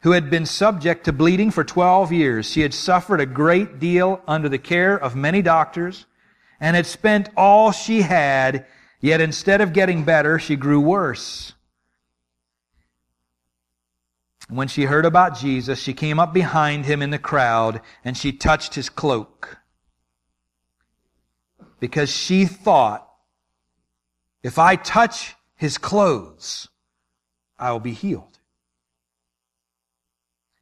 who 0.00 0.12
had 0.12 0.28
been 0.28 0.46
subject 0.46 1.04
to 1.04 1.12
bleeding 1.12 1.50
for 1.50 1.64
12 1.64 2.12
years. 2.12 2.50
She 2.50 2.60
had 2.60 2.74
suffered 2.74 3.20
a 3.20 3.26
great 3.26 3.78
deal 3.78 4.20
under 4.26 4.48
the 4.48 4.58
care 4.58 4.98
of 4.98 5.16
many 5.16 5.40
doctors 5.42 6.06
and 6.60 6.76
had 6.76 6.86
spent 6.86 7.28
all 7.36 7.72
she 7.72 8.02
had, 8.02 8.66
yet 9.00 9.20
instead 9.20 9.60
of 9.60 9.72
getting 9.72 10.04
better, 10.04 10.38
she 10.38 10.56
grew 10.56 10.80
worse. 10.80 11.54
When 14.48 14.68
she 14.68 14.84
heard 14.84 15.06
about 15.06 15.38
Jesus, 15.38 15.80
she 15.80 15.94
came 15.94 16.18
up 16.18 16.34
behind 16.34 16.84
him 16.84 17.00
in 17.00 17.10
the 17.10 17.18
crowd 17.18 17.80
and 18.04 18.16
she 18.16 18.32
touched 18.32 18.74
his 18.74 18.90
cloak. 18.90 19.58
Because 21.80 22.10
she 22.10 22.44
thought, 22.44 23.08
if 24.42 24.58
I 24.58 24.76
touch 24.76 25.34
his 25.56 25.78
clothes, 25.78 26.68
I 27.62 27.70
will 27.70 27.80
be 27.80 27.92
healed. 27.92 28.32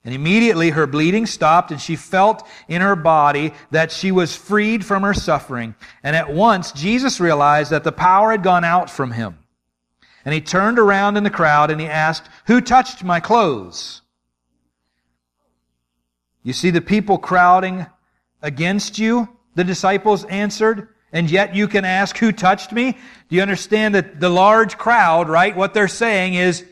And 0.04 0.14
immediately 0.14 0.70
her 0.70 0.86
bleeding 0.86 1.24
stopped 1.24 1.70
and 1.70 1.80
she 1.80 1.96
felt 1.96 2.46
in 2.68 2.82
her 2.82 2.94
body 2.94 3.54
that 3.70 3.90
she 3.90 4.12
was 4.12 4.36
freed 4.36 4.84
from 4.84 5.02
her 5.02 5.14
suffering. 5.14 5.74
And 6.02 6.14
at 6.14 6.32
once 6.32 6.72
Jesus 6.72 7.18
realized 7.18 7.70
that 7.70 7.84
the 7.84 7.92
power 7.92 8.30
had 8.30 8.42
gone 8.42 8.64
out 8.64 8.90
from 8.90 9.12
him. 9.12 9.38
And 10.26 10.34
he 10.34 10.42
turned 10.42 10.78
around 10.78 11.16
in 11.16 11.24
the 11.24 11.30
crowd 11.30 11.70
and 11.70 11.80
he 11.80 11.86
asked, 11.86 12.28
Who 12.46 12.60
touched 12.60 13.02
my 13.02 13.18
clothes? 13.18 14.02
You 16.42 16.52
see 16.52 16.70
the 16.70 16.82
people 16.82 17.16
crowding 17.16 17.86
against 18.42 18.98
you? 18.98 19.26
The 19.54 19.64
disciples 19.64 20.24
answered. 20.24 20.88
And 21.12 21.30
yet 21.30 21.54
you 21.54 21.66
can 21.66 21.86
ask, 21.86 22.16
Who 22.18 22.30
touched 22.30 22.72
me? 22.72 22.92
Do 22.92 23.36
you 23.36 23.42
understand 23.42 23.94
that 23.94 24.20
the 24.20 24.28
large 24.28 24.76
crowd, 24.76 25.30
right? 25.30 25.56
What 25.56 25.72
they're 25.72 25.88
saying 25.88 26.34
is, 26.34 26.64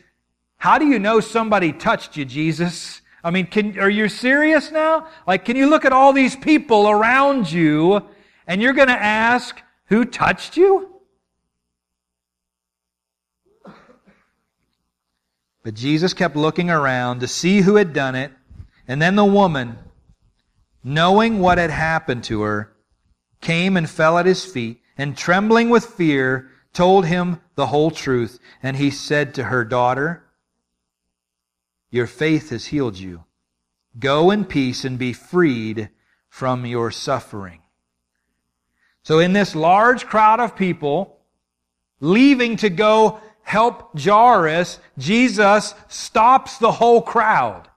How 0.59 0.79
do 0.79 0.87
you 0.87 0.99
know 0.99 1.21
somebody 1.21 1.73
touched 1.73 2.17
you, 2.17 2.25
Jesus? 2.25 3.01
I 3.23 3.31
mean, 3.31 3.47
can, 3.47 3.79
are 3.79 3.89
you 3.89 4.09
serious 4.09 4.71
now? 4.71 5.09
Like, 5.27 5.45
can 5.45 5.57
you 5.57 5.69
look 5.69 5.85
at 5.85 5.93
all 5.93 6.13
these 6.13 6.37
people 6.37 6.89
around 6.89 7.51
you 7.51 8.03
and 8.47 8.61
you're 8.61 8.73
going 8.73 8.89
to 8.89 8.95
ask, 8.95 9.61
Who 9.87 10.05
touched 10.05 10.57
you? 10.57 10.99
But 15.63 15.75
Jesus 15.75 16.15
kept 16.15 16.35
looking 16.35 16.71
around 16.71 17.21
to 17.21 17.29
see 17.29 17.61
who 17.61 17.77
had 17.77 17.93
done 17.93 18.15
it. 18.15 18.33
And 18.87 19.03
then 19.03 19.17
the 19.17 19.25
woman, 19.25 19.79
knowing 20.83 21.41
what 21.41 21.59
had 21.59 21.71
happened 21.71 22.25
to 22.25 22.43
her, 22.43 22.73
came 23.41 23.77
and 23.77 23.89
fell 23.89 24.19
at 24.19 24.27
his 24.27 24.45
feet, 24.45 24.81
and 24.97 25.17
trembling 25.17 25.69
with 25.69 25.85
fear, 25.85 26.51
told 26.73 27.05
him 27.05 27.41
the 27.55 27.67
whole 27.67 27.91
truth. 27.91 28.41
And 28.63 28.77
he 28.77 28.91
said 28.91 29.35
to 29.35 29.45
her, 29.45 29.65
Daughter, 29.65 30.25
your 31.91 32.07
faith 32.07 32.51
has 32.51 32.67
healed 32.67 32.97
you. 32.97 33.25
Go 33.99 34.31
in 34.31 34.45
peace 34.45 34.85
and 34.85 34.99
be 34.99 35.13
freed 35.13 35.91
from 36.29 36.67
your 36.67 36.91
suffering. 36.91 37.61
So 39.03 39.19
in 39.19 39.33
this 39.33 39.55
large 39.55 40.07
crowd 40.07 40.41
of 40.41 40.55
people, 40.55 41.19
leaving 42.01 42.57
to 42.59 42.71
go 42.71 43.21
help 43.43 43.99
Jairus, 43.99 44.79
Jesus 44.99 45.75
stops 45.89 46.59
the 46.59 46.71
whole 46.71 47.01
crowd. 47.01 47.69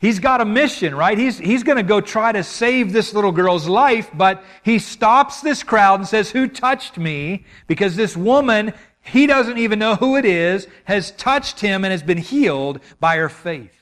He's 0.00 0.18
got 0.18 0.40
a 0.40 0.46
mission, 0.46 0.94
right? 0.94 1.16
He's, 1.16 1.38
he's 1.38 1.62
going 1.62 1.76
to 1.76 1.82
go 1.82 2.00
try 2.00 2.32
to 2.32 2.42
save 2.42 2.92
this 2.92 3.12
little 3.12 3.32
girl's 3.32 3.68
life, 3.68 4.10
but 4.14 4.42
he 4.62 4.78
stops 4.78 5.42
this 5.42 5.62
crowd 5.62 6.00
and 6.00 6.08
says, 6.08 6.30
Who 6.30 6.48
touched 6.48 6.96
me? 6.96 7.44
Because 7.66 7.96
this 7.96 8.16
woman, 8.16 8.72
he 9.10 9.26
doesn't 9.26 9.58
even 9.58 9.78
know 9.78 9.94
who 9.96 10.16
it 10.16 10.24
is, 10.24 10.66
has 10.84 11.10
touched 11.12 11.60
him 11.60 11.84
and 11.84 11.92
has 11.92 12.02
been 12.02 12.18
healed 12.18 12.80
by 12.98 13.16
her 13.16 13.28
faith. 13.28 13.74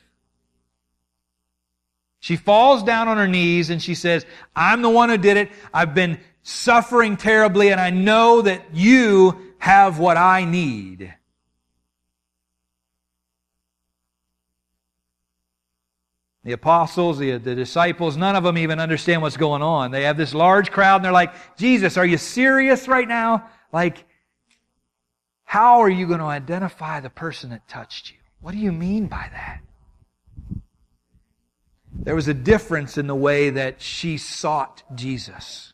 She 2.20 2.36
falls 2.36 2.82
down 2.82 3.08
on 3.08 3.16
her 3.16 3.28
knees 3.28 3.70
and 3.70 3.80
she 3.80 3.94
says, 3.94 4.26
I'm 4.56 4.82
the 4.82 4.90
one 4.90 5.08
who 5.08 5.18
did 5.18 5.36
it. 5.36 5.50
I've 5.72 5.94
been 5.94 6.18
suffering 6.42 7.16
terribly, 7.16 7.70
and 7.70 7.80
I 7.80 7.90
know 7.90 8.42
that 8.42 8.74
you 8.74 9.38
have 9.58 9.98
what 9.98 10.16
I 10.16 10.44
need. 10.44 11.14
The 16.44 16.52
apostles, 16.52 17.18
the, 17.18 17.36
the 17.36 17.54
disciples, 17.54 18.16
none 18.16 18.34
of 18.34 18.44
them 18.44 18.56
even 18.56 18.80
understand 18.80 19.20
what's 19.20 19.36
going 19.36 19.60
on. 19.60 19.90
They 19.90 20.04
have 20.04 20.16
this 20.16 20.32
large 20.32 20.70
crowd 20.70 20.96
and 20.96 21.04
they're 21.04 21.12
like, 21.12 21.34
Jesus, 21.58 21.98
are 21.98 22.06
you 22.06 22.16
serious 22.16 22.88
right 22.88 23.06
now? 23.06 23.50
Like, 23.70 24.06
how 25.48 25.80
are 25.80 25.88
you 25.88 26.06
going 26.06 26.18
to 26.18 26.26
identify 26.26 27.00
the 27.00 27.08
person 27.08 27.48
that 27.48 27.66
touched 27.66 28.10
you? 28.10 28.18
What 28.42 28.52
do 28.52 28.58
you 28.58 28.70
mean 28.70 29.06
by 29.06 29.30
that? 29.32 29.60
There 31.90 32.14
was 32.14 32.28
a 32.28 32.34
difference 32.34 32.98
in 32.98 33.06
the 33.06 33.14
way 33.14 33.48
that 33.48 33.80
she 33.80 34.18
sought 34.18 34.82
Jesus. 34.94 35.72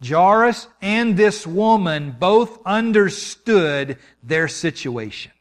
Jairus 0.00 0.68
and 0.80 1.16
this 1.16 1.44
woman 1.44 2.14
both 2.16 2.64
understood 2.64 3.98
their 4.22 4.46
situation. 4.46 5.32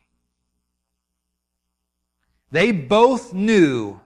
They 2.50 2.72
both 2.72 3.32
knew 3.32 4.02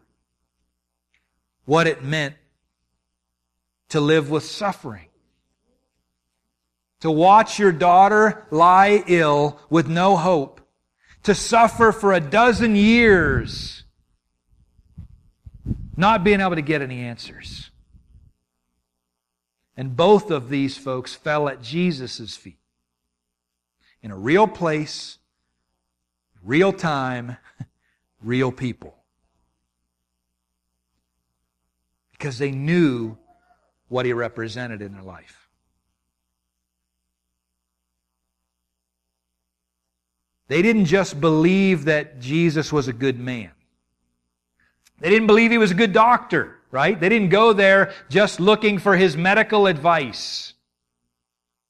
what 1.63 1.87
it 1.87 2.03
meant 2.03 2.35
to 3.87 4.01
live 4.01 4.29
with 4.29 4.43
suffering. 4.43 5.07
To 7.01 7.11
watch 7.11 7.59
your 7.59 7.71
daughter 7.71 8.47
lie 8.51 9.03
ill 9.07 9.59
with 9.69 9.87
no 9.87 10.15
hope. 10.15 10.61
To 11.23 11.35
suffer 11.35 11.91
for 11.91 12.13
a 12.13 12.19
dozen 12.19 12.75
years 12.75 13.83
not 15.97 16.23
being 16.23 16.41
able 16.41 16.55
to 16.55 16.61
get 16.61 16.81
any 16.81 17.01
answers. 17.01 17.69
And 19.77 19.95
both 19.95 20.31
of 20.31 20.49
these 20.49 20.77
folks 20.77 21.13
fell 21.13 21.49
at 21.49 21.61
Jesus' 21.61 22.35
feet 22.35 22.59
in 24.01 24.11
a 24.11 24.17
real 24.17 24.47
place, 24.47 25.17
real 26.43 26.71
time, 26.71 27.37
real 28.21 28.51
people. 28.51 28.95
Because 32.11 32.37
they 32.37 32.51
knew 32.51 33.17
what 33.87 34.05
he 34.05 34.13
represented 34.13 34.81
in 34.81 34.93
their 34.93 35.03
life. 35.03 35.44
They 40.47 40.61
didn't 40.61 40.85
just 40.85 41.19
believe 41.19 41.85
that 41.85 42.19
Jesus 42.19 42.71
was 42.71 42.87
a 42.87 42.93
good 42.93 43.19
man. 43.19 43.51
They 44.99 45.09
didn't 45.09 45.27
believe 45.27 45.51
he 45.51 45.57
was 45.57 45.71
a 45.71 45.75
good 45.75 45.93
doctor, 45.93 46.55
right? 46.71 46.99
They 46.99 47.09
didn't 47.09 47.29
go 47.29 47.53
there 47.53 47.93
just 48.09 48.39
looking 48.39 48.77
for 48.77 48.95
his 48.95 49.17
medical 49.17 49.67
advice. 49.67 50.53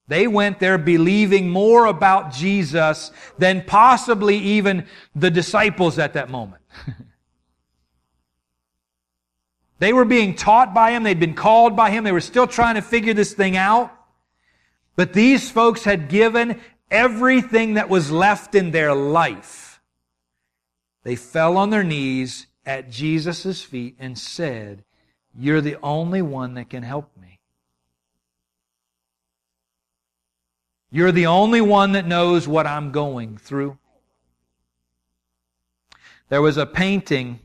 They 0.07 0.27
went 0.27 0.59
there 0.59 0.77
believing 0.77 1.49
more 1.49 1.85
about 1.85 2.31
Jesus 2.31 3.11
than 3.39 3.63
possibly 3.63 4.37
even 4.37 4.85
the 5.15 5.31
disciples 5.31 5.97
at 5.97 6.13
that 6.13 6.29
moment. 6.29 6.61
they 9.79 9.93
were 9.93 10.05
being 10.05 10.35
taught 10.35 10.75
by 10.75 10.91
him. 10.91 11.01
They'd 11.01 11.19
been 11.19 11.33
called 11.33 11.75
by 11.75 11.89
him. 11.89 12.03
They 12.03 12.11
were 12.11 12.21
still 12.21 12.45
trying 12.45 12.75
to 12.75 12.83
figure 12.83 13.15
this 13.15 13.33
thing 13.33 13.57
out. 13.57 13.91
But 14.95 15.13
these 15.13 15.49
folks 15.49 15.83
had 15.83 16.07
given 16.07 16.61
everything 16.89 17.75
that 17.75 17.89
was 17.89 18.11
left 18.11 18.55
in 18.55 18.71
their 18.71 18.93
life. 18.93 19.81
They 21.03 21.15
fell 21.15 21.57
on 21.57 21.69
their 21.69 21.83
knees 21.83 22.47
at 22.65 22.89
Jesus' 22.89 23.61
feet 23.61 23.95
and 23.99 24.17
said, 24.17 24.83
You're 25.37 25.61
the 25.61 25.77
only 25.83 26.21
one 26.21 26.55
that 26.55 26.69
can 26.69 26.83
help 26.83 27.15
me. 27.15 27.39
You're 30.91 31.11
the 31.11 31.27
only 31.27 31.61
one 31.61 31.91
that 31.91 32.07
knows 32.07 32.47
what 32.47 32.65
I'm 32.65 32.91
going 32.91 33.37
through. 33.37 33.77
There 36.29 36.41
was 36.41 36.57
a 36.57 36.65
painting 36.65 37.39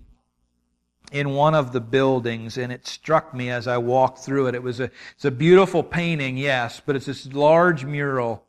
in 1.13 1.31
one 1.31 1.55
of 1.55 1.73
the 1.73 1.81
buildings, 1.81 2.57
and 2.57 2.73
it 2.73 2.87
struck 2.87 3.35
me 3.35 3.51
as 3.51 3.67
I 3.67 3.79
walked 3.79 4.21
through 4.21 4.47
it. 4.47 4.55
It 4.55 4.63
was 4.63 4.81
a, 4.81 4.91
it's 5.15 5.25
a 5.25 5.31
beautiful 5.31 5.83
painting, 5.83 6.37
yes, 6.37 6.81
but 6.85 6.97
it's 6.97 7.07
this 7.07 7.27
large 7.33 7.85
mural. 7.85 8.45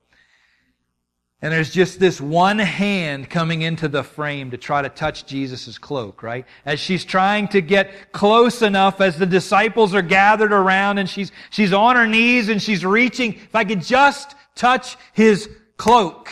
And 1.43 1.51
there's 1.51 1.71
just 1.71 1.99
this 1.99 2.21
one 2.21 2.59
hand 2.59 3.27
coming 3.27 3.63
into 3.63 3.87
the 3.87 4.03
frame 4.03 4.51
to 4.51 4.57
try 4.57 4.83
to 4.83 4.89
touch 4.89 5.25
Jesus' 5.25 5.79
cloak, 5.79 6.21
right? 6.21 6.45
As 6.65 6.79
she's 6.79 7.03
trying 7.03 7.47
to 7.49 7.61
get 7.61 8.11
close 8.11 8.61
enough 8.61 9.01
as 9.01 9.17
the 9.17 9.25
disciples 9.25 9.95
are 9.95 10.03
gathered 10.03 10.53
around 10.53 10.99
and 10.99 11.09
she's, 11.09 11.31
she's 11.49 11.73
on 11.73 11.95
her 11.95 12.05
knees 12.05 12.49
and 12.49 12.61
she's 12.61 12.85
reaching. 12.85 13.33
If 13.33 13.55
I 13.55 13.63
could 13.63 13.81
just 13.81 14.35
touch 14.53 14.97
his 15.13 15.49
cloak, 15.77 16.29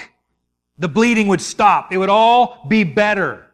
the 0.77 0.87
bleeding 0.87 1.27
would 1.29 1.41
stop. 1.41 1.91
It 1.91 1.97
would 1.97 2.09
all 2.09 2.65
be 2.67 2.83
better. 2.83 3.47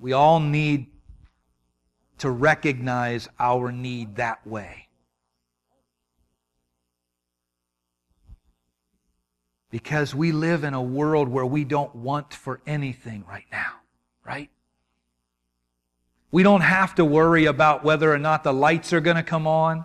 We 0.00 0.12
all 0.12 0.40
need 0.40 0.86
to 2.18 2.30
recognize 2.30 3.28
our 3.38 3.70
need 3.70 4.16
that 4.16 4.44
way. 4.44 4.87
Because 9.70 10.14
we 10.14 10.32
live 10.32 10.64
in 10.64 10.74
a 10.74 10.82
world 10.82 11.28
where 11.28 11.44
we 11.44 11.64
don't 11.64 11.94
want 11.94 12.32
for 12.32 12.60
anything 12.66 13.24
right 13.28 13.44
now, 13.52 13.72
right? 14.24 14.50
We 16.30 16.42
don't 16.42 16.62
have 16.62 16.94
to 16.96 17.04
worry 17.04 17.46
about 17.46 17.84
whether 17.84 18.12
or 18.12 18.18
not 18.18 18.44
the 18.44 18.52
lights 18.52 18.92
are 18.92 19.00
going 19.00 19.16
to 19.16 19.22
come 19.22 19.46
on. 19.46 19.84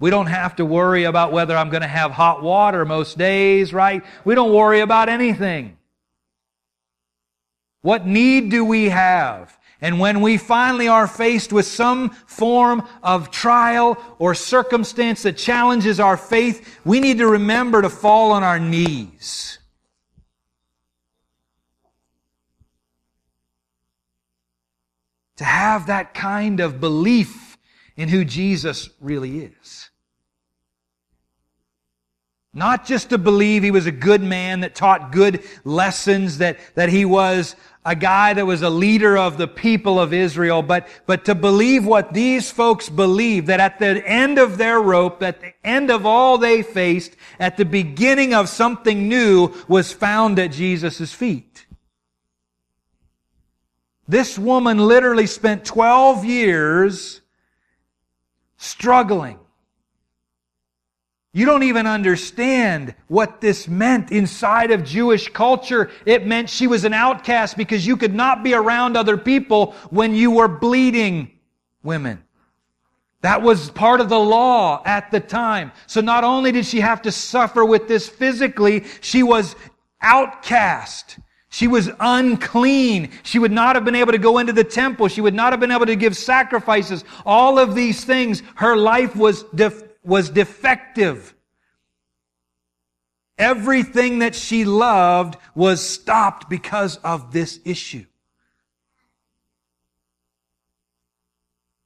We 0.00 0.10
don't 0.10 0.26
have 0.26 0.56
to 0.56 0.64
worry 0.64 1.04
about 1.04 1.32
whether 1.32 1.56
I'm 1.56 1.70
going 1.70 1.82
to 1.82 1.88
have 1.88 2.10
hot 2.10 2.42
water 2.42 2.84
most 2.84 3.16
days, 3.16 3.72
right? 3.72 4.04
We 4.24 4.34
don't 4.34 4.52
worry 4.52 4.80
about 4.80 5.08
anything. 5.08 5.78
What 7.82 8.06
need 8.06 8.50
do 8.50 8.64
we 8.64 8.88
have? 8.88 9.56
And 9.80 10.00
when 10.00 10.20
we 10.20 10.38
finally 10.38 10.88
are 10.88 11.06
faced 11.06 11.52
with 11.52 11.66
some 11.66 12.10
form 12.10 12.86
of 13.02 13.30
trial 13.30 13.98
or 14.18 14.34
circumstance 14.34 15.22
that 15.24 15.36
challenges 15.36 16.00
our 16.00 16.16
faith, 16.16 16.80
we 16.84 17.00
need 17.00 17.18
to 17.18 17.26
remember 17.26 17.82
to 17.82 17.90
fall 17.90 18.32
on 18.32 18.42
our 18.42 18.58
knees. 18.58 19.58
To 25.36 25.44
have 25.44 25.88
that 25.88 26.14
kind 26.14 26.60
of 26.60 26.80
belief 26.80 27.58
in 27.96 28.08
who 28.08 28.24
Jesus 28.24 28.88
really 29.00 29.40
is. 29.40 29.90
Not 32.56 32.86
just 32.86 33.10
to 33.10 33.18
believe 33.18 33.64
he 33.64 33.72
was 33.72 33.86
a 33.86 33.92
good 33.92 34.22
man 34.22 34.60
that 34.60 34.76
taught 34.76 35.10
good 35.10 35.42
lessons, 35.64 36.38
that, 36.38 36.58
that 36.76 36.88
he 36.88 37.04
was 37.04 37.56
a 37.84 37.96
guy 37.96 38.32
that 38.32 38.46
was 38.46 38.62
a 38.62 38.70
leader 38.70 39.18
of 39.18 39.36
the 39.36 39.48
people 39.48 39.98
of 39.98 40.12
Israel, 40.12 40.62
but, 40.62 40.86
but 41.04 41.24
to 41.24 41.34
believe 41.34 41.84
what 41.84 42.14
these 42.14 42.52
folks 42.52 42.88
believed, 42.88 43.48
that 43.48 43.58
at 43.58 43.80
the 43.80 44.06
end 44.06 44.38
of 44.38 44.56
their 44.56 44.80
rope, 44.80 45.20
at 45.22 45.40
the 45.40 45.52
end 45.64 45.90
of 45.90 46.06
all 46.06 46.38
they 46.38 46.62
faced, 46.62 47.16
at 47.40 47.56
the 47.56 47.64
beginning 47.64 48.32
of 48.32 48.48
something 48.48 49.08
new, 49.08 49.52
was 49.66 49.92
found 49.92 50.38
at 50.38 50.52
Jesus' 50.52 51.12
feet. 51.12 51.66
This 54.06 54.38
woman 54.38 54.78
literally 54.78 55.26
spent 55.26 55.64
12 55.64 56.24
years 56.24 57.20
struggling 58.56 59.38
you 61.36 61.46
don't 61.46 61.64
even 61.64 61.88
understand 61.88 62.94
what 63.08 63.40
this 63.40 63.66
meant 63.66 64.12
inside 64.12 64.70
of 64.70 64.84
Jewish 64.84 65.28
culture. 65.30 65.90
It 66.06 66.28
meant 66.28 66.48
she 66.48 66.68
was 66.68 66.84
an 66.84 66.94
outcast 66.94 67.56
because 67.56 67.84
you 67.84 67.96
could 67.96 68.14
not 68.14 68.44
be 68.44 68.54
around 68.54 68.96
other 68.96 69.16
people 69.16 69.72
when 69.90 70.14
you 70.14 70.30
were 70.30 70.46
bleeding 70.46 71.32
women. 71.82 72.22
That 73.22 73.42
was 73.42 73.68
part 73.72 74.00
of 74.00 74.08
the 74.08 74.18
law 74.18 74.80
at 74.84 75.10
the 75.10 75.18
time. 75.18 75.72
So 75.88 76.00
not 76.00 76.22
only 76.22 76.52
did 76.52 76.66
she 76.66 76.78
have 76.78 77.02
to 77.02 77.10
suffer 77.10 77.64
with 77.64 77.88
this 77.88 78.08
physically, 78.08 78.84
she 79.00 79.24
was 79.24 79.56
outcast. 80.00 81.18
She 81.48 81.66
was 81.66 81.90
unclean. 81.98 83.10
She 83.24 83.40
would 83.40 83.50
not 83.50 83.74
have 83.74 83.84
been 83.84 83.94
able 83.96 84.12
to 84.12 84.18
go 84.18 84.38
into 84.38 84.52
the 84.52 84.62
temple. 84.62 85.08
She 85.08 85.20
would 85.20 85.34
not 85.34 85.52
have 85.52 85.58
been 85.58 85.72
able 85.72 85.86
to 85.86 85.96
give 85.96 86.16
sacrifices. 86.16 87.04
All 87.26 87.58
of 87.58 87.74
these 87.74 88.04
things, 88.04 88.42
her 88.54 88.76
life 88.76 89.16
was 89.16 89.42
def- 89.54 89.83
was 90.04 90.30
defective. 90.30 91.34
Everything 93.36 94.20
that 94.20 94.34
she 94.34 94.64
loved 94.64 95.36
was 95.54 95.86
stopped 95.86 96.48
because 96.48 96.96
of 96.98 97.32
this 97.32 97.58
issue. 97.64 98.04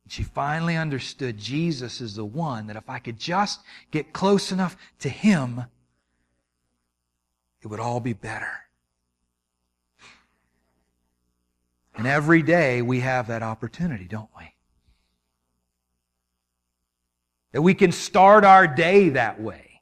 She 0.09 0.23
finally 0.23 0.77
understood 0.77 1.39
Jesus 1.39 2.01
is 2.01 2.17
the 2.17 2.25
one 2.25 2.67
that 2.67 2.77
if 2.77 2.89
I 2.89 2.99
could 2.99 3.19
just 3.19 3.61
get 3.91 4.15
close 4.15 4.51
enough 4.51 4.77
to 5.01 5.09
Him, 5.09 5.65
it 7.61 7.67
would 7.67 7.81
all 7.81 8.01
be 8.01 8.15
better. 8.15 8.51
And 11.95 12.07
every 12.07 12.43
day 12.43 12.81
we 12.81 13.01
have 13.01 13.27
that 13.27 13.43
opportunity, 13.43 14.05
don't 14.05 14.31
we? 14.39 14.55
That 17.59 17.63
we 17.63 17.75
can 17.75 17.91
start 17.91 18.45
our 18.45 18.69
day 18.69 19.09
that 19.09 19.41
way. 19.41 19.81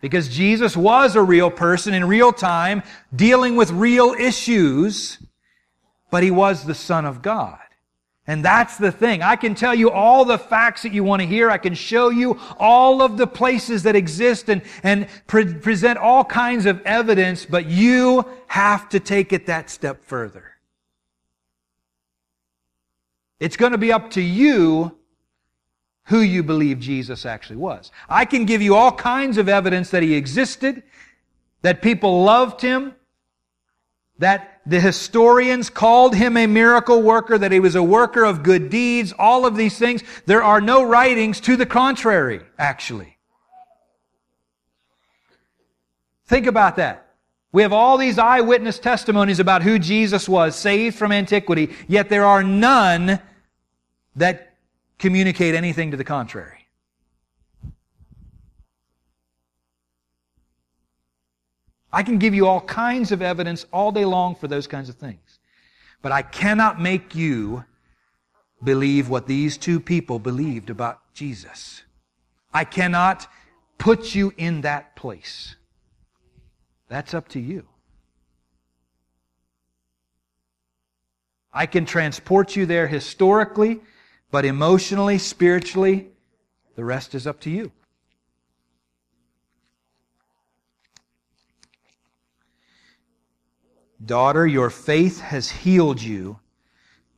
Because 0.00 0.30
Jesus 0.30 0.74
was 0.74 1.14
a 1.14 1.20
real 1.20 1.50
person 1.50 1.92
in 1.92 2.06
real 2.06 2.32
time, 2.32 2.82
dealing 3.14 3.54
with 3.54 3.70
real 3.70 4.14
issues, 4.18 5.18
but 6.10 6.22
he 6.22 6.30
was 6.30 6.64
the 6.64 6.74
Son 6.74 7.04
of 7.04 7.20
God. 7.20 7.58
And 8.26 8.42
that's 8.42 8.78
the 8.78 8.90
thing. 8.90 9.20
I 9.20 9.36
can 9.36 9.54
tell 9.54 9.74
you 9.74 9.90
all 9.90 10.24
the 10.24 10.38
facts 10.38 10.84
that 10.84 10.94
you 10.94 11.04
want 11.04 11.20
to 11.20 11.28
hear. 11.28 11.50
I 11.50 11.58
can 11.58 11.74
show 11.74 12.08
you 12.08 12.40
all 12.58 13.02
of 13.02 13.18
the 13.18 13.26
places 13.26 13.82
that 13.82 13.94
exist 13.94 14.48
and, 14.48 14.62
and 14.82 15.06
pre- 15.26 15.52
present 15.52 15.98
all 15.98 16.24
kinds 16.24 16.64
of 16.64 16.80
evidence, 16.86 17.44
but 17.44 17.66
you 17.66 18.24
have 18.46 18.88
to 18.88 19.00
take 19.00 19.34
it 19.34 19.44
that 19.48 19.68
step 19.68 20.02
further. 20.02 20.50
It's 23.38 23.58
going 23.58 23.72
to 23.72 23.78
be 23.78 23.92
up 23.92 24.12
to 24.12 24.22
you 24.22 24.95
who 26.06 26.20
you 26.20 26.42
believe 26.42 26.78
Jesus 26.78 27.26
actually 27.26 27.56
was. 27.56 27.90
I 28.08 28.24
can 28.24 28.44
give 28.44 28.62
you 28.62 28.74
all 28.74 28.92
kinds 28.92 29.38
of 29.38 29.48
evidence 29.48 29.90
that 29.90 30.02
he 30.02 30.14
existed, 30.14 30.82
that 31.62 31.82
people 31.82 32.22
loved 32.22 32.60
him, 32.62 32.94
that 34.18 34.60
the 34.64 34.80
historians 34.80 35.68
called 35.68 36.14
him 36.14 36.36
a 36.36 36.46
miracle 36.46 37.02
worker, 37.02 37.36
that 37.36 37.52
he 37.52 37.60
was 37.60 37.74
a 37.74 37.82
worker 37.82 38.24
of 38.24 38.42
good 38.42 38.70
deeds, 38.70 39.12
all 39.18 39.46
of 39.46 39.56
these 39.56 39.78
things. 39.78 40.02
There 40.26 40.42
are 40.42 40.60
no 40.60 40.82
writings 40.82 41.40
to 41.40 41.56
the 41.56 41.66
contrary, 41.66 42.40
actually. 42.58 43.18
Think 46.26 46.46
about 46.46 46.76
that. 46.76 47.14
We 47.52 47.62
have 47.62 47.72
all 47.72 47.98
these 47.98 48.18
eyewitness 48.18 48.78
testimonies 48.78 49.40
about 49.40 49.62
who 49.62 49.78
Jesus 49.78 50.28
was, 50.28 50.54
saved 50.56 50.96
from 50.96 51.10
antiquity, 51.10 51.74
yet 51.88 52.08
there 52.08 52.24
are 52.24 52.42
none 52.42 53.20
that 54.14 54.45
communicate 54.98 55.54
anything 55.54 55.90
to 55.90 55.96
the 55.96 56.04
contrary. 56.04 56.66
I 61.92 62.02
can 62.02 62.18
give 62.18 62.34
you 62.34 62.46
all 62.46 62.60
kinds 62.60 63.12
of 63.12 63.22
evidence 63.22 63.64
all 63.72 63.90
day 63.92 64.04
long 64.04 64.34
for 64.34 64.48
those 64.48 64.66
kinds 64.66 64.88
of 64.88 64.96
things. 64.96 65.38
But 66.02 66.12
I 66.12 66.22
cannot 66.22 66.80
make 66.80 67.14
you 67.14 67.64
believe 68.62 69.08
what 69.08 69.26
these 69.26 69.56
two 69.56 69.80
people 69.80 70.18
believed 70.18 70.70
about 70.70 71.00
Jesus. 71.14 71.82
I 72.52 72.64
cannot 72.64 73.26
put 73.78 74.14
you 74.14 74.32
in 74.36 74.62
that 74.62 74.96
place. 74.96 75.56
That's 76.88 77.14
up 77.14 77.28
to 77.28 77.40
you. 77.40 77.66
I 81.52 81.66
can 81.66 81.86
transport 81.86 82.54
you 82.56 82.66
there 82.66 82.86
historically 82.86 83.80
but 84.30 84.44
emotionally, 84.44 85.18
spiritually, 85.18 86.08
the 86.74 86.84
rest 86.84 87.14
is 87.14 87.26
up 87.26 87.40
to 87.40 87.50
you. 87.50 87.72
Daughter, 94.04 94.46
your 94.46 94.70
faith 94.70 95.20
has 95.20 95.50
healed 95.50 96.02
you. 96.02 96.38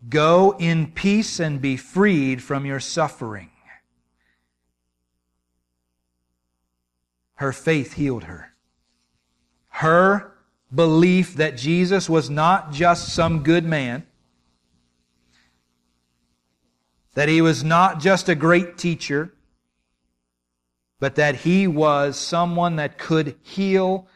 Go 0.09 0.55
in 0.59 0.93
peace 0.93 1.41
and 1.41 1.61
be 1.61 1.77
freed 1.77 2.43
from 2.43 2.65
your 2.65 2.81
suffering. 2.81 3.51
Her 7.35 7.53
faith 7.53 7.95
healed 7.95 8.25
her. 8.25 8.53
Her 9.69 10.33
belief 10.75 11.35
that 11.35 11.57
Jesus 11.57 12.09
was 12.09 12.29
not 12.29 12.73
just 12.73 13.15
some 13.15 13.43
good 13.43 13.65
man, 13.65 14.07
that 17.19 17.29
he 17.29 17.43
was 17.43 17.65
not 17.65 17.99
just 17.99 18.29
a 18.29 18.35
great 18.37 18.79
teacher, 18.79 19.35
but 21.01 21.17
that 21.17 21.35
he 21.35 21.67
was 21.67 22.17
someone 22.17 22.77
that 22.77 22.97
could 22.97 23.35
heal 23.43 24.07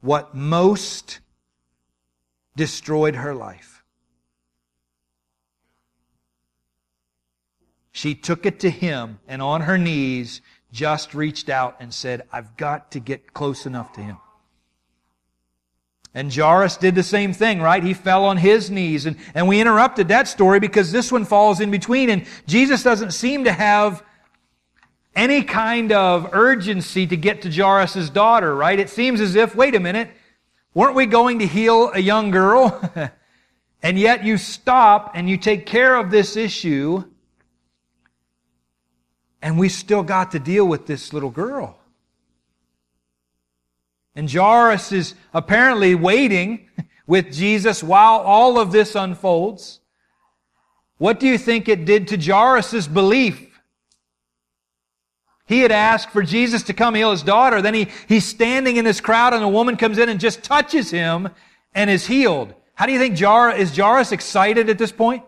what 0.00 0.36
most 0.36 1.18
destroyed 2.54 3.16
her 3.16 3.34
life. 3.34 3.82
She 7.90 8.14
took 8.14 8.46
it 8.46 8.60
to 8.60 8.70
him 8.70 9.18
and 9.26 9.42
on 9.42 9.62
her 9.62 9.76
knees 9.76 10.40
just 10.70 11.12
reached 11.12 11.48
out 11.48 11.78
and 11.80 11.92
said, 11.92 12.22
I've 12.32 12.56
got 12.56 12.92
to 12.92 13.00
get 13.00 13.34
close 13.34 13.66
enough 13.66 13.92
to 13.94 14.00
him. 14.00 14.18
And 16.14 16.32
Jairus 16.32 16.76
did 16.76 16.94
the 16.94 17.02
same 17.02 17.32
thing, 17.32 17.60
right? 17.60 17.82
He 17.82 17.92
fell 17.92 18.24
on 18.24 18.36
his 18.36 18.70
knees. 18.70 19.04
And, 19.04 19.16
and 19.34 19.48
we 19.48 19.60
interrupted 19.60 20.08
that 20.08 20.28
story 20.28 20.60
because 20.60 20.92
this 20.92 21.10
one 21.10 21.24
falls 21.24 21.60
in 21.60 21.72
between. 21.72 22.08
And 22.08 22.24
Jesus 22.46 22.84
doesn't 22.84 23.10
seem 23.10 23.44
to 23.44 23.52
have 23.52 24.04
any 25.16 25.42
kind 25.42 25.90
of 25.90 26.30
urgency 26.32 27.06
to 27.08 27.16
get 27.16 27.42
to 27.42 27.50
Jairus' 27.50 28.10
daughter, 28.10 28.54
right? 28.54 28.78
It 28.78 28.90
seems 28.90 29.20
as 29.20 29.34
if, 29.34 29.56
wait 29.56 29.74
a 29.74 29.80
minute, 29.80 30.08
weren't 30.72 30.94
we 30.94 31.06
going 31.06 31.40
to 31.40 31.46
heal 31.46 31.90
a 31.92 32.00
young 32.00 32.30
girl? 32.30 32.80
and 33.82 33.98
yet 33.98 34.24
you 34.24 34.38
stop 34.38 35.12
and 35.14 35.28
you 35.28 35.36
take 35.36 35.66
care 35.66 35.96
of 35.96 36.12
this 36.12 36.36
issue. 36.36 37.02
And 39.42 39.58
we 39.58 39.68
still 39.68 40.04
got 40.04 40.30
to 40.30 40.38
deal 40.38 40.64
with 40.64 40.86
this 40.86 41.12
little 41.12 41.30
girl. 41.30 41.76
And 44.14 44.30
Jairus 44.30 44.92
is 44.92 45.14
apparently 45.32 45.94
waiting 45.94 46.68
with 47.06 47.32
Jesus 47.32 47.82
while 47.82 48.20
all 48.20 48.58
of 48.58 48.72
this 48.72 48.94
unfolds. 48.94 49.80
What 50.98 51.20
do 51.20 51.26
you 51.26 51.38
think 51.38 51.68
it 51.68 51.84
did 51.84 52.08
to 52.08 52.16
Jairus' 52.16 52.86
belief? 52.86 53.50
He 55.46 55.60
had 55.60 55.72
asked 55.72 56.10
for 56.10 56.22
Jesus 56.22 56.62
to 56.64 56.72
come 56.72 56.94
heal 56.94 57.10
his 57.10 57.22
daughter. 57.22 57.60
Then 57.60 57.74
he, 57.74 57.88
he's 58.08 58.24
standing 58.24 58.76
in 58.76 58.84
this 58.84 59.00
crowd 59.00 59.34
and 59.34 59.44
a 59.44 59.48
woman 59.48 59.76
comes 59.76 59.98
in 59.98 60.08
and 60.08 60.18
just 60.18 60.42
touches 60.42 60.90
him 60.90 61.28
and 61.74 61.90
is 61.90 62.06
healed. 62.06 62.54
How 62.74 62.86
do 62.86 62.92
you 62.92 62.98
think 62.98 63.18
Jairus, 63.18 63.58
is 63.58 63.76
Jairus 63.76 64.12
excited 64.12 64.70
at 64.70 64.78
this 64.78 64.92
point? 64.92 65.22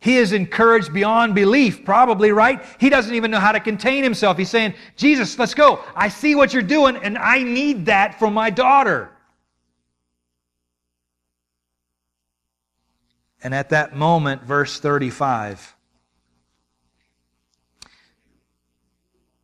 He 0.00 0.16
is 0.16 0.32
encouraged 0.32 0.92
beyond 0.92 1.34
belief, 1.34 1.84
probably, 1.84 2.30
right? 2.30 2.64
He 2.78 2.88
doesn't 2.88 3.14
even 3.14 3.32
know 3.32 3.40
how 3.40 3.52
to 3.52 3.58
contain 3.58 4.04
himself. 4.04 4.38
He's 4.38 4.50
saying, 4.50 4.74
Jesus, 4.96 5.38
let's 5.38 5.54
go. 5.54 5.82
I 5.96 6.08
see 6.08 6.36
what 6.36 6.52
you're 6.52 6.62
doing, 6.62 6.96
and 6.96 7.18
I 7.18 7.42
need 7.42 7.86
that 7.86 8.18
for 8.18 8.30
my 8.30 8.50
daughter. 8.50 9.10
And 13.42 13.54
at 13.54 13.70
that 13.70 13.96
moment, 13.96 14.42
verse 14.42 14.78
35, 14.78 15.74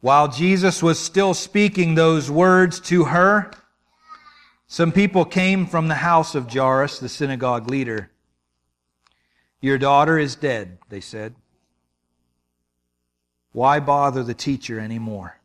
while 0.01 0.29
Jesus 0.29 0.83
was 0.83 0.99
still 0.99 1.35
speaking 1.35 1.95
those 1.95 2.31
words 2.31 2.79
to 2.81 3.05
her, 3.05 3.51
some 4.67 4.93
people 4.93 5.25
came 5.25 5.67
from 5.67 5.89
the 5.89 5.95
house 5.95 6.35
of 6.35 6.53
Jairus, 6.53 6.99
the 6.99 7.09
synagogue 7.09 7.69
leader. 7.71 8.11
Your 9.65 9.79
daughter 9.79 10.19
is 10.19 10.37
dead, 10.37 10.77
they 10.91 11.01
said. 11.01 11.35
Why 13.53 13.81
bother 13.81 14.23
the 14.23 14.35
teacher 14.35 14.79
anymore? 14.79 15.41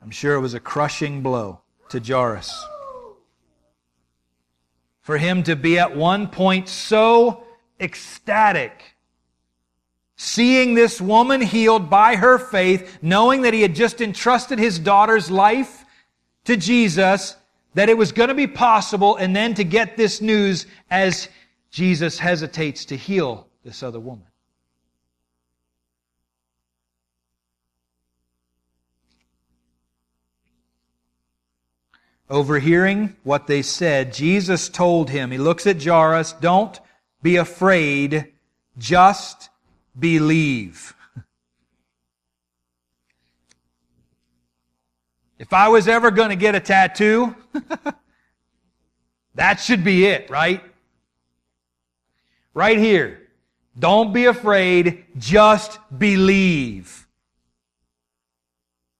I'm 0.00 0.10
sure 0.10 0.34
it 0.34 0.40
was 0.40 0.54
a 0.54 0.60
crushing 0.60 1.20
blow 1.20 1.60
to 1.90 2.00
Jairus. 2.00 2.58
For 5.02 5.18
him 5.18 5.42
to 5.42 5.54
be 5.54 5.78
at 5.78 5.94
one 5.94 6.28
point 6.28 6.70
so 6.70 7.44
ecstatic, 7.78 8.96
seeing 10.16 10.72
this 10.72 11.02
woman 11.02 11.42
healed 11.42 11.90
by 11.90 12.16
her 12.16 12.38
faith, 12.38 12.96
knowing 13.02 13.42
that 13.42 13.52
he 13.52 13.60
had 13.60 13.74
just 13.74 14.00
entrusted 14.00 14.58
his 14.58 14.78
daughter's 14.78 15.30
life 15.30 15.84
to 16.46 16.56
Jesus, 16.56 17.36
that 17.76 17.90
it 17.90 17.98
was 17.98 18.10
going 18.10 18.30
to 18.30 18.34
be 18.34 18.46
possible 18.46 19.16
and 19.16 19.36
then 19.36 19.52
to 19.52 19.62
get 19.62 19.98
this 19.98 20.22
news 20.22 20.66
as 20.90 21.28
Jesus 21.70 22.18
hesitates 22.18 22.86
to 22.86 22.96
heal 22.96 23.48
this 23.64 23.82
other 23.82 24.00
woman. 24.00 24.24
Overhearing 32.30 33.14
what 33.24 33.46
they 33.46 33.60
said, 33.60 34.14
Jesus 34.14 34.70
told 34.70 35.10
him, 35.10 35.30
he 35.30 35.36
looks 35.36 35.66
at 35.66 35.84
Jairus, 35.84 36.32
don't 36.32 36.80
be 37.22 37.36
afraid, 37.36 38.32
just 38.78 39.50
believe. 39.98 40.95
If 45.38 45.52
I 45.52 45.68
was 45.68 45.86
ever 45.88 46.10
going 46.10 46.30
to 46.30 46.36
get 46.36 46.54
a 46.54 46.60
tattoo, 46.60 47.36
that 49.34 49.60
should 49.60 49.84
be 49.84 50.06
it, 50.06 50.30
right? 50.30 50.62
Right 52.54 52.78
here. 52.78 53.28
Don't 53.78 54.12
be 54.14 54.24
afraid, 54.24 55.04
just 55.18 55.78
believe. 55.96 57.06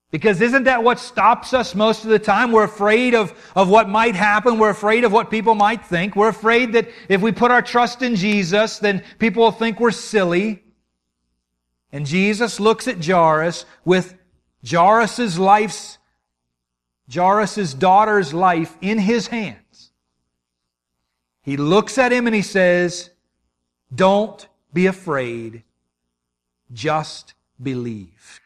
Because 0.09 0.39
isn't 0.39 0.63
that 0.63 0.83
what 0.83 0.99
stops 0.99 1.53
us 1.53 1.75
most 1.75 2.03
of 2.05 2.09
the 2.09 2.19
time? 2.19 2.51
We're 2.51 2.63
afraid 2.63 3.13
of, 3.13 3.33
of 3.55 3.69
what 3.69 3.89
might 3.89 4.15
happen. 4.15 4.57
We're 4.57 4.69
afraid 4.69 5.03
of 5.03 5.11
what 5.11 5.29
people 5.29 5.53
might 5.53 5.85
think. 5.85 6.15
We're 6.15 6.29
afraid 6.29 6.73
that 6.73 6.87
if 7.09 7.21
we 7.21 7.31
put 7.31 7.51
our 7.51 7.61
trust 7.61 8.01
in 8.01 8.15
Jesus, 8.15 8.79
then 8.79 9.03
people 9.19 9.43
will 9.43 9.51
think 9.51 9.79
we're 9.79 9.91
silly. 9.91 10.63
And 11.91 12.05
Jesus 12.05 12.59
looks 12.59 12.87
at 12.87 13.03
Jairus 13.03 13.65
with 13.83 14.15
Jairus' 14.65 15.37
life's, 15.37 15.96
Jairus' 17.13 17.73
daughter's 17.73 18.33
life 18.33 18.77
in 18.81 18.97
his 18.99 19.27
hands. 19.27 19.91
He 21.41 21.57
looks 21.57 21.97
at 21.97 22.11
him 22.11 22.27
and 22.27 22.35
he 22.35 22.41
says, 22.41 23.09
don't 23.93 24.47
be 24.73 24.85
afraid. 24.85 25.63
Just 26.73 27.33
believe. 27.61 28.41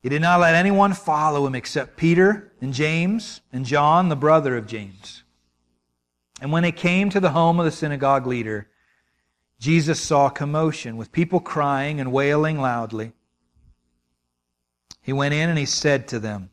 He 0.00 0.08
did 0.08 0.22
not 0.22 0.40
let 0.40 0.54
anyone 0.54 0.92
follow 0.92 1.46
him 1.46 1.54
except 1.54 1.96
Peter 1.96 2.52
and 2.60 2.72
James 2.72 3.40
and 3.52 3.64
John, 3.64 4.08
the 4.08 4.16
brother 4.16 4.56
of 4.56 4.66
James. 4.66 5.24
And 6.40 6.52
when 6.52 6.62
they 6.62 6.72
came 6.72 7.10
to 7.10 7.20
the 7.20 7.30
home 7.30 7.58
of 7.58 7.64
the 7.64 7.72
synagogue 7.72 8.26
leader, 8.26 8.68
Jesus 9.58 10.00
saw 10.00 10.28
commotion 10.28 10.96
with 10.96 11.10
people 11.10 11.40
crying 11.40 12.00
and 12.00 12.12
wailing 12.12 12.60
loudly. 12.60 13.12
He 15.00 15.12
went 15.12 15.34
in 15.34 15.48
and 15.48 15.58
he 15.58 15.66
said 15.66 16.06
to 16.08 16.18
them, 16.18 16.50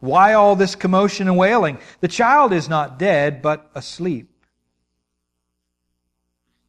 Why 0.00 0.32
all 0.32 0.56
this 0.56 0.74
commotion 0.74 1.28
and 1.28 1.36
wailing? 1.36 1.78
The 2.00 2.08
child 2.08 2.52
is 2.52 2.68
not 2.68 2.98
dead, 2.98 3.42
but 3.42 3.70
asleep. 3.74 4.30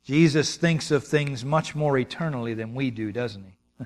Jesus 0.04 0.58
thinks 0.58 0.92
of 0.92 1.06
things 1.06 1.46
much 1.46 1.74
more 1.74 1.98
eternally 1.98 2.54
than 2.54 2.76
we 2.76 2.92
do, 2.92 3.12
doesn't 3.12 3.44
he? 3.44 3.56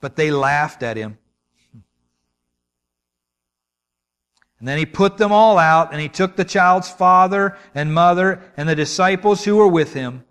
But 0.00 0.14
they 0.14 0.30
laughed 0.30 0.84
at 0.84 0.96
him. 0.96 1.18
And 4.60 4.66
then 4.66 4.78
he 4.78 4.86
put 4.86 5.18
them 5.18 5.32
all 5.32 5.58
out, 5.58 5.92
and 5.92 6.00
he 6.00 6.08
took 6.08 6.36
the 6.36 6.44
child's 6.44 6.88
father 6.90 7.56
and 7.74 7.94
mother 7.94 8.42
and 8.56 8.68
the 8.68 8.74
disciples 8.74 9.44
who 9.44 9.56
were 9.56 9.68
with 9.68 9.94
him. 9.94 10.24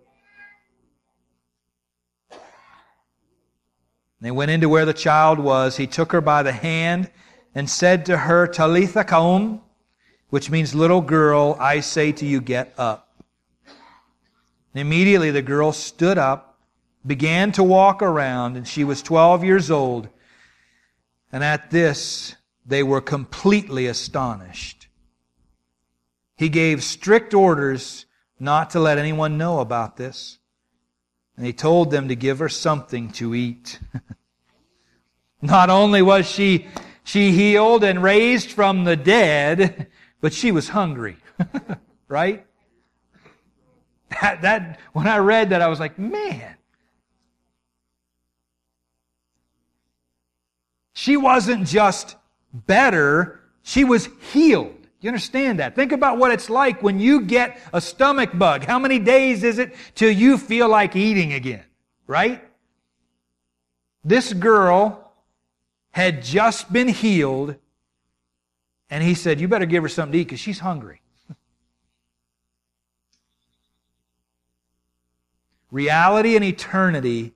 They 4.20 4.32
went 4.32 4.52
into 4.52 4.70
where 4.70 4.86
the 4.86 4.94
child 4.94 5.40
was. 5.40 5.78
He 5.78 5.88
took 5.88 6.12
her 6.12 6.22
by 6.22 6.44
the 6.44 6.52
hand 6.52 7.12
and 7.54 7.70
said 7.70 8.06
to 8.08 8.18
her, 8.18 8.48
Talitha 8.48 9.04
koum, 9.04 9.62
which 10.30 10.50
means 10.50 10.74
little 10.74 11.02
girl, 11.02 11.56
I 11.60 11.80
say 11.80 12.12
to 12.14 12.26
you, 12.26 12.42
get 12.42 12.74
up. 12.78 13.24
And 14.74 14.82
immediately 14.82 15.32
the 15.32 15.42
girl 15.42 15.72
stood 15.72 16.18
up 16.18 16.48
began 17.06 17.52
to 17.54 17.64
walk 17.64 18.02
around, 18.02 18.58
and 18.58 18.68
she 18.68 18.84
was 18.84 19.02
12 19.02 19.44
years 19.44 19.72
old. 19.72 20.10
And 21.32 21.44
at 21.44 21.72
this, 21.72 22.36
they 22.66 22.84
were 22.84 23.02
completely 23.02 23.88
astonished. 23.88 24.88
He 26.36 26.50
gave 26.50 26.84
strict 26.84 27.34
orders 27.34 28.06
not 28.40 28.72
to 28.72 28.80
let 28.80 28.98
anyone 28.98 29.38
know 29.38 29.60
about 29.60 29.98
this. 29.98 30.38
And 31.38 31.46
he 31.46 31.54
told 31.54 31.92
them 31.92 32.08
to 32.08 32.16
give 32.16 32.40
her 32.40 32.50
something 32.50 33.12
to 33.14 33.36
eat. 33.36 33.80
not 35.42 35.70
only 35.70 36.02
was 36.02 36.30
she, 36.30 36.68
she 37.04 37.32
healed 37.32 37.84
and 37.84 38.04
raised 38.04 38.52
from 38.52 38.84
the 38.84 38.96
dead, 38.96 39.88
but 40.20 40.34
she 40.34 40.52
was 40.52 40.70
hungry. 40.70 41.18
right? 42.08 42.46
That, 44.22 44.42
that, 44.42 44.80
when 44.94 45.08
I 45.08 45.20
read 45.20 45.52
that, 45.52 45.62
I 45.62 45.68
was 45.68 45.80
like, 45.80 46.00
man, 46.00 46.58
She 50.98 51.16
wasn't 51.16 51.68
just 51.68 52.16
better, 52.52 53.40
she 53.62 53.84
was 53.84 54.10
healed. 54.34 54.77
You 55.00 55.10
understand 55.10 55.60
that? 55.60 55.76
Think 55.76 55.92
about 55.92 56.18
what 56.18 56.32
it's 56.32 56.50
like 56.50 56.82
when 56.82 57.00
you 57.00 57.22
get 57.22 57.60
a 57.72 57.80
stomach 57.80 58.32
bug. 58.34 58.64
How 58.64 58.80
many 58.80 58.98
days 58.98 59.44
is 59.44 59.60
it 59.60 59.76
till 59.94 60.12
you 60.12 60.38
feel 60.38 60.68
like 60.68 60.96
eating 60.96 61.34
again? 61.34 61.64
Right? 62.08 62.44
This 64.04 64.34
girl 64.34 65.12
had 65.92 66.24
just 66.24 66.72
been 66.74 66.88
healed, 66.88 67.56
and 68.90 69.04
he 69.04 69.14
said, 69.14 69.40
You 69.40 69.48
better 69.48 69.66
give 69.66 69.84
her 69.84 69.90
something 69.90 70.14
to 70.14 70.20
eat 70.20 70.24
because 70.24 70.40
she's 70.40 70.60
hungry. 70.60 71.02
Reality 75.72 76.36
and 76.36 76.46
eternity 76.46 77.34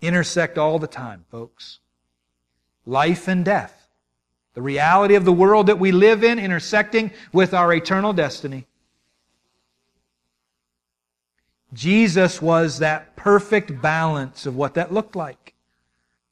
intersect 0.00 0.58
all 0.58 0.78
the 0.80 0.88
time, 0.88 1.24
folks. 1.30 1.78
Life 2.84 3.28
and 3.28 3.44
death. 3.44 3.81
The 4.54 4.62
reality 4.62 5.14
of 5.14 5.24
the 5.24 5.32
world 5.32 5.66
that 5.68 5.78
we 5.78 5.92
live 5.92 6.22
in 6.22 6.38
intersecting 6.38 7.10
with 7.32 7.54
our 7.54 7.72
eternal 7.72 8.12
destiny. 8.12 8.66
Jesus 11.72 12.42
was 12.42 12.80
that 12.80 13.16
perfect 13.16 13.80
balance 13.80 14.44
of 14.44 14.56
what 14.56 14.74
that 14.74 14.92
looked 14.92 15.16
like. 15.16 15.54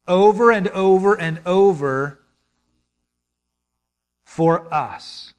Over 0.07 0.51
and 0.51 0.69
over 0.69 1.15
and 1.15 1.41
over 1.47 2.21
for 4.25 4.73
us. 4.73 5.33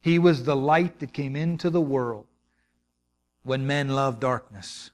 He 0.00 0.18
was 0.18 0.44
the 0.44 0.56
light 0.56 1.00
that 1.00 1.12
came 1.12 1.34
into 1.34 1.68
the 1.68 1.80
world 1.80 2.26
when 3.42 3.66
men 3.66 3.88
loved 3.88 4.20
darkness. 4.20 4.90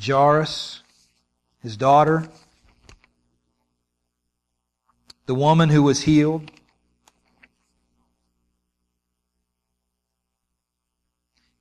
Jairus, 0.00 0.82
his 1.62 1.76
daughter, 1.76 2.28
the 5.26 5.34
woman 5.34 5.68
who 5.68 5.82
was 5.82 6.02
healed. 6.02 6.50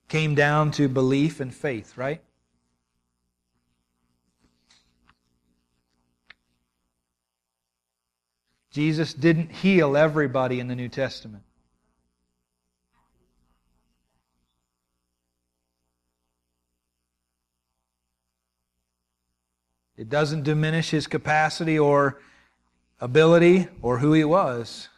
Came 0.07 0.35
down 0.35 0.71
to 0.71 0.87
belief 0.87 1.39
and 1.39 1.53
faith, 1.53 1.97
right? 1.97 2.21
Jesus 8.69 9.13
didn't 9.13 9.51
heal 9.51 9.95
everybody 9.95 10.59
in 10.59 10.67
the 10.67 10.75
New 10.75 10.89
Testament. 10.89 11.43
It 19.95 20.09
doesn't 20.09 20.43
diminish 20.43 20.89
his 20.89 21.05
capacity 21.07 21.77
or 21.77 22.19
ability 22.99 23.67
or 23.81 23.99
who 23.99 24.13
he 24.13 24.23
was. 24.23 24.89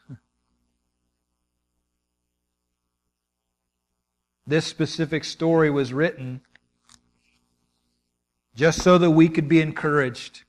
This 4.48 4.66
specific 4.66 5.24
story 5.24 5.70
was 5.70 5.92
written 5.92 6.42
just 8.56 8.82
so 8.82 8.98
that 8.98 9.12
we 9.12 9.28
could 9.28 9.50
be 9.50 9.60
encouraged, 9.60 10.44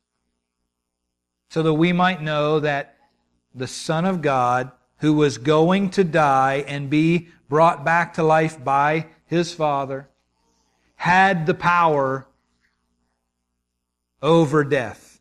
so 1.49 1.63
that 1.63 1.75
we 1.75 1.93
might 1.93 2.23
know 2.23 2.61
that 2.61 2.97
the 3.55 3.67
Son 3.67 4.05
of 4.05 4.23
God, 4.23 4.71
who 4.99 5.15
was 5.15 5.39
going 5.39 5.91
to 5.91 6.05
die 6.05 6.65
and 6.69 6.89
be 6.89 7.29
brought 7.49 7.85
back 7.85 8.15
to 8.15 8.23
life 8.23 8.63
by 8.63 9.07
his 9.25 9.53
Father, 9.53 10.09
had 10.97 11.47
the 11.47 11.55
power 11.55 12.27
over 14.23 14.65
death. 14.65 15.21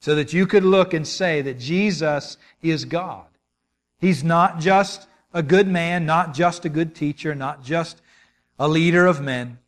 So 0.00 0.14
that 0.16 0.32
you 0.32 0.46
could 0.46 0.64
look 0.64 0.94
and 0.94 1.06
say 1.06 1.42
that 1.42 1.60
Jesus 1.60 2.36
is 2.60 2.84
God. 2.84 3.26
He's 4.00 4.24
not 4.24 4.58
just 4.58 5.06
a 5.32 5.42
good 5.42 5.68
man, 5.68 6.06
not 6.06 6.34
just 6.34 6.64
a 6.64 6.68
good 6.68 6.94
teacher, 6.94 7.34
not 7.34 7.62
just 7.62 8.02
a 8.58 8.68
leader 8.68 9.06
of 9.06 9.20
men. 9.20 9.58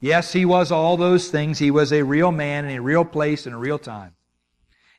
Yes, 0.00 0.32
he 0.32 0.44
was 0.44 0.70
all 0.70 0.96
those 0.96 1.28
things. 1.28 1.58
He 1.58 1.70
was 1.70 1.92
a 1.92 2.02
real 2.02 2.30
man 2.30 2.64
in 2.64 2.76
a 2.76 2.82
real 2.82 3.04
place 3.04 3.46
in 3.46 3.52
a 3.52 3.58
real 3.58 3.78
time. 3.78 4.14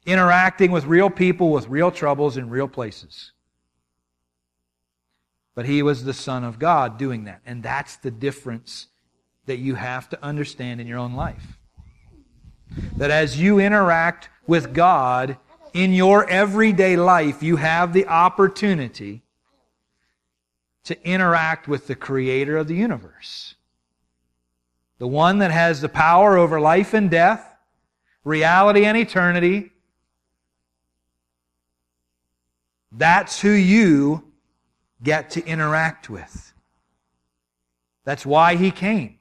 Interacting 0.05 0.71
with 0.71 0.85
real 0.85 1.09
people 1.09 1.51
with 1.51 1.67
real 1.67 1.91
troubles 1.91 2.37
in 2.37 2.49
real 2.49 2.67
places. 2.67 3.31
But 5.59 5.65
he 5.65 5.83
was 5.83 6.05
the 6.05 6.13
Son 6.13 6.45
of 6.45 6.57
God 6.57 6.97
doing 6.97 7.25
that. 7.25 7.41
And 7.45 7.61
that's 7.61 7.97
the 7.97 8.11
difference 8.11 8.87
that 9.45 9.57
you 9.57 9.75
have 9.75 10.07
to 10.07 10.23
understand 10.23 10.79
in 10.79 10.87
your 10.87 10.99
own 10.99 11.15
life. 11.15 11.59
That 12.95 13.11
as 13.11 13.37
you 13.37 13.59
interact 13.59 14.29
with 14.47 14.73
God 14.73 15.35
in 15.73 15.91
your 15.91 16.25
everyday 16.29 16.95
life, 16.95 17.43
you 17.43 17.57
have 17.57 17.91
the 17.91 18.07
opportunity 18.07 19.21
to 20.85 21.05
interact 21.05 21.67
with 21.67 21.87
the 21.87 21.95
creator 21.95 22.55
of 22.55 22.69
the 22.69 22.75
universe. 22.75 23.55
The 24.97 25.07
one 25.07 25.39
that 25.39 25.51
has 25.51 25.81
the 25.81 25.89
power 25.89 26.37
over 26.37 26.61
life 26.61 26.93
and 26.93 27.11
death, 27.11 27.53
reality 28.23 28.85
and 28.85 28.97
eternity. 28.97 29.71
That's 32.93 33.41
who 33.41 33.51
you 33.51 34.28
get 35.01 35.31
to 35.31 35.45
interact 35.45 36.09
with. 36.09 36.53
That's 38.03 38.25
why 38.25 38.55
he 38.55 38.71
came. 38.71 39.19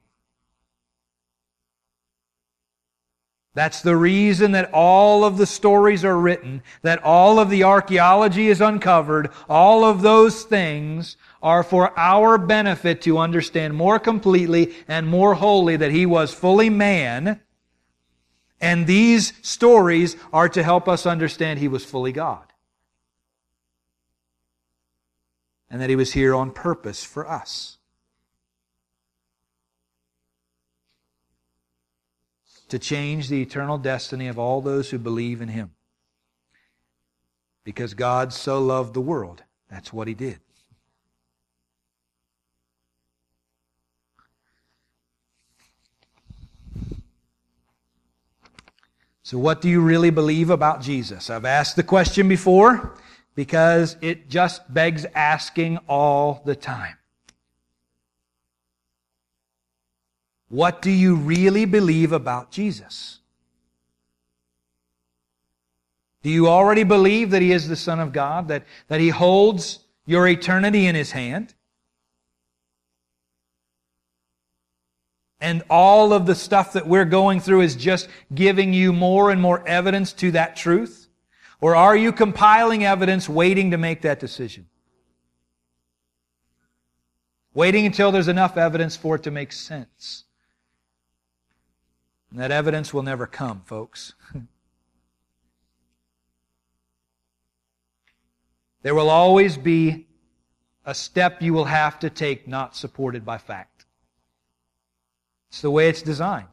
That's 3.55 3.81
the 3.81 3.97
reason 3.97 4.51
that 4.53 4.71
all 4.73 5.25
of 5.25 5.37
the 5.37 5.45
stories 5.45 6.05
are 6.05 6.17
written, 6.17 6.61
that 6.81 7.03
all 7.03 7.39
of 7.39 7.49
the 7.49 7.63
archaeology 7.63 8.47
is 8.47 8.61
uncovered, 8.61 9.31
all 9.49 9.83
of 9.83 10.01
those 10.01 10.43
things 10.43 11.17
are 11.41 11.63
for 11.63 11.97
our 11.97 12.37
benefit 12.37 13.01
to 13.01 13.17
understand 13.17 13.73
more 13.73 13.99
completely 13.99 14.75
and 14.87 15.07
more 15.07 15.33
wholly 15.33 15.75
that 15.77 15.91
he 15.91 16.05
was 16.05 16.33
fully 16.33 16.69
man. 16.69 17.41
And 18.61 18.85
these 18.87 19.33
stories 19.41 20.15
are 20.31 20.49
to 20.49 20.63
help 20.63 20.87
us 20.87 21.05
understand 21.05 21.59
he 21.59 21.67
was 21.67 21.83
fully 21.83 22.11
God. 22.11 22.48
And 25.69 25.81
that 25.81 25.89
he 25.89 25.95
was 25.95 26.13
here 26.13 26.33
on 26.33 26.51
purpose 26.51 27.03
for 27.03 27.29
us. 27.29 27.77
To 32.69 32.79
change 32.79 33.29
the 33.29 33.41
eternal 33.41 33.77
destiny 33.77 34.27
of 34.27 34.37
all 34.39 34.61
those 34.61 34.89
who 34.89 34.97
believe 34.97 35.41
in 35.41 35.49
him. 35.49 35.71
Because 37.63 37.93
God 37.93 38.33
so 38.33 38.59
loved 38.59 38.93
the 38.93 39.01
world. 39.01 39.43
That's 39.69 39.93
what 39.93 40.07
he 40.07 40.13
did. 40.13 40.39
So, 49.29 49.37
what 49.37 49.61
do 49.61 49.69
you 49.69 49.79
really 49.79 50.09
believe 50.09 50.49
about 50.49 50.81
Jesus? 50.81 51.29
I've 51.29 51.45
asked 51.45 51.75
the 51.75 51.83
question 51.83 52.27
before 52.27 52.95
because 53.39 53.95
it 54.01 54.29
just 54.29 54.73
begs 54.73 55.05
asking 55.15 55.77
all 55.87 56.41
the 56.43 56.57
time. 56.57 56.97
What 60.49 60.81
do 60.81 60.91
you 60.91 61.15
really 61.15 61.63
believe 61.63 62.11
about 62.11 62.51
Jesus? 62.51 63.19
Do 66.21 66.29
you 66.29 66.49
already 66.49 66.83
believe 66.83 67.31
that 67.31 67.41
He 67.41 67.53
is 67.53 67.69
the 67.69 67.77
Son 67.77 68.01
of 68.01 68.11
God, 68.11 68.49
that, 68.49 68.65
that 68.89 68.99
He 68.99 69.07
holds 69.07 69.79
your 70.05 70.27
eternity 70.27 70.85
in 70.85 70.95
His 70.95 71.11
hand? 71.11 71.53
And 75.39 75.63
all 75.69 76.11
of 76.11 76.25
the 76.25 76.35
stuff 76.35 76.73
that 76.73 76.87
we're 76.87 77.05
going 77.05 77.39
through 77.39 77.61
is 77.61 77.77
just 77.77 78.09
giving 78.35 78.73
you 78.73 78.91
more 78.91 79.31
and 79.31 79.41
more 79.41 79.65
evidence 79.65 80.11
to 80.11 80.31
that 80.31 80.57
truth? 80.57 80.98
Or 81.61 81.75
are 81.75 81.95
you 81.95 82.11
compiling 82.11 82.85
evidence 82.85 83.27
waiting 83.27 83.71
to 83.71 83.77
make 83.77 84.01
that 84.01 84.19
decision? 84.19 84.67
Waiting 87.53 87.85
until 87.85 88.11
there's 88.11 88.27
enough 88.27 88.57
evidence 88.57 88.95
for 88.95 89.15
it 89.15 89.23
to 89.23 89.31
make 89.31 89.51
sense. 89.51 90.23
And 92.31 92.39
that 92.39 92.51
evidence 92.51 92.93
will 92.93 93.03
never 93.03 93.27
come, 93.27 93.61
folks. 93.65 94.13
there 98.81 98.95
will 98.95 99.09
always 99.09 99.57
be 99.57 100.07
a 100.85 100.95
step 100.95 101.41
you 101.41 101.53
will 101.53 101.65
have 101.65 101.99
to 101.99 102.09
take 102.09 102.47
not 102.47 102.75
supported 102.75 103.25
by 103.25 103.37
fact. 103.37 103.85
It's 105.49 105.61
the 105.61 105.71
way 105.71 105.89
it's 105.89 106.01
designed. 106.01 106.47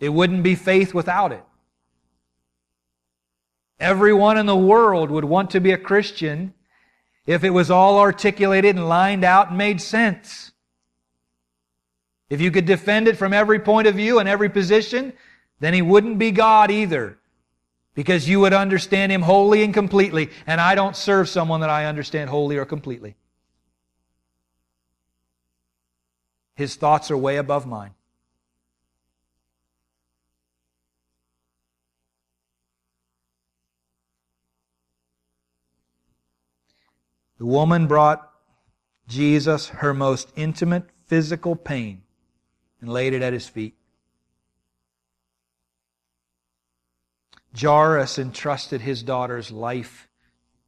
It 0.00 0.08
wouldn't 0.10 0.42
be 0.42 0.54
faith 0.54 0.94
without 0.94 1.32
it. 1.32 1.44
Everyone 3.78 4.38
in 4.38 4.46
the 4.46 4.56
world 4.56 5.10
would 5.10 5.24
want 5.24 5.50
to 5.50 5.60
be 5.60 5.72
a 5.72 5.78
Christian 5.78 6.54
if 7.26 7.44
it 7.44 7.50
was 7.50 7.70
all 7.70 7.98
articulated 7.98 8.76
and 8.76 8.88
lined 8.88 9.24
out 9.24 9.48
and 9.48 9.58
made 9.58 9.80
sense. 9.80 10.52
If 12.30 12.40
you 12.40 12.50
could 12.50 12.64
defend 12.64 13.08
it 13.08 13.16
from 13.16 13.32
every 13.32 13.60
point 13.60 13.86
of 13.86 13.94
view 13.94 14.18
and 14.18 14.28
every 14.28 14.48
position, 14.48 15.12
then 15.60 15.74
he 15.74 15.82
wouldn't 15.82 16.18
be 16.18 16.30
God 16.30 16.70
either. 16.70 17.18
Because 17.94 18.28
you 18.28 18.40
would 18.40 18.52
understand 18.52 19.10
him 19.10 19.22
wholly 19.22 19.62
and 19.62 19.72
completely. 19.72 20.30
And 20.46 20.60
I 20.60 20.74
don't 20.74 20.96
serve 20.96 21.28
someone 21.28 21.60
that 21.60 21.70
I 21.70 21.86
understand 21.86 22.28
wholly 22.28 22.58
or 22.58 22.66
completely. 22.66 23.14
His 26.54 26.74
thoughts 26.74 27.10
are 27.10 27.16
way 27.16 27.36
above 27.36 27.66
mine. 27.66 27.95
The 37.38 37.46
woman 37.46 37.86
brought 37.86 38.30
Jesus 39.08 39.68
her 39.68 39.92
most 39.92 40.32
intimate 40.36 40.84
physical 41.06 41.54
pain 41.54 42.02
and 42.80 42.90
laid 42.90 43.12
it 43.12 43.22
at 43.22 43.32
his 43.32 43.48
feet. 43.48 43.74
Jairus 47.58 48.18
entrusted 48.18 48.82
his 48.82 49.02
daughter's 49.02 49.50
life 49.50 50.08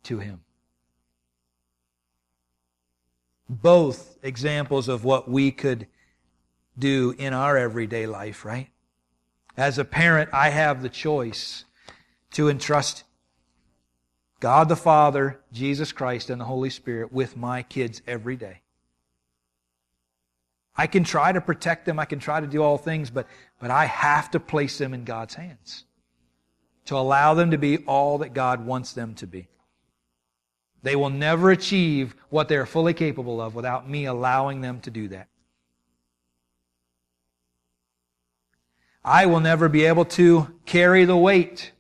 to 0.05 0.19
him. 0.19 0.41
Both 3.49 4.19
examples 4.23 4.89
of 4.89 5.05
what 5.05 5.29
we 5.29 5.51
could 5.51 5.87
do 6.79 7.15
in 7.19 7.35
our 7.35 7.57
everyday 7.57 8.07
life, 8.07 8.45
right? 8.45 8.69
As 9.57 9.79
a 9.79 9.85
parent, 9.85 10.31
I 10.33 10.51
have 10.51 10.83
the 10.83 10.89
choice 10.89 11.65
to 12.33 12.49
entrust 12.49 13.05
God 14.41 14.69
the 14.69 14.77
Father, 14.77 15.41
Jesus 15.53 15.93
Christ, 15.93 16.31
and 16.31 16.41
the 16.41 16.45
Holy 16.45 16.71
Spirit 16.71 17.13
with 17.13 17.37
my 17.37 17.63
kids 17.63 18.03
every 18.07 18.37
day. 18.37 18.61
I 20.77 20.87
can 20.87 21.03
try 21.03 21.33
to 21.33 21.41
protect 21.41 21.87
them, 21.87 21.99
I 21.99 22.05
can 22.05 22.21
try 22.21 22.41
to 22.41 22.47
do 22.47 22.63
all 22.63 22.79
things, 22.79 23.11
but, 23.11 23.27
but 23.61 23.71
I 23.73 23.87
have 23.87 24.31
to 24.31 24.41
place 24.41 24.79
them 24.79 24.95
in 24.95 25.05
God's 25.05 25.35
hands 25.35 25.85
to 26.87 26.97
allow 26.97 27.35
them 27.35 27.51
to 27.51 27.59
be 27.59 27.79
all 27.79 28.19
that 28.19 28.33
God 28.33 28.65
wants 28.65 28.93
them 28.93 29.15
to 29.17 29.27
be. 29.27 29.49
They 30.83 30.97
will 30.97 31.11
never 31.11 31.51
achieve 31.51 32.15
what 32.31 32.49
they're 32.49 32.65
fully 32.65 32.95
capable 32.95 33.41
of 33.41 33.55
without 33.55 33.91
me 33.91 34.07
allowing 34.07 34.61
them 34.61 34.81
to 34.81 34.91
do 34.91 35.09
that. 35.09 35.29
I 39.05 39.27
will 39.27 39.41
never 39.41 39.69
be 39.69 39.85
able 39.85 40.05
to 40.05 40.55
carry 40.65 41.05
the 41.05 41.17
weight 41.17 41.73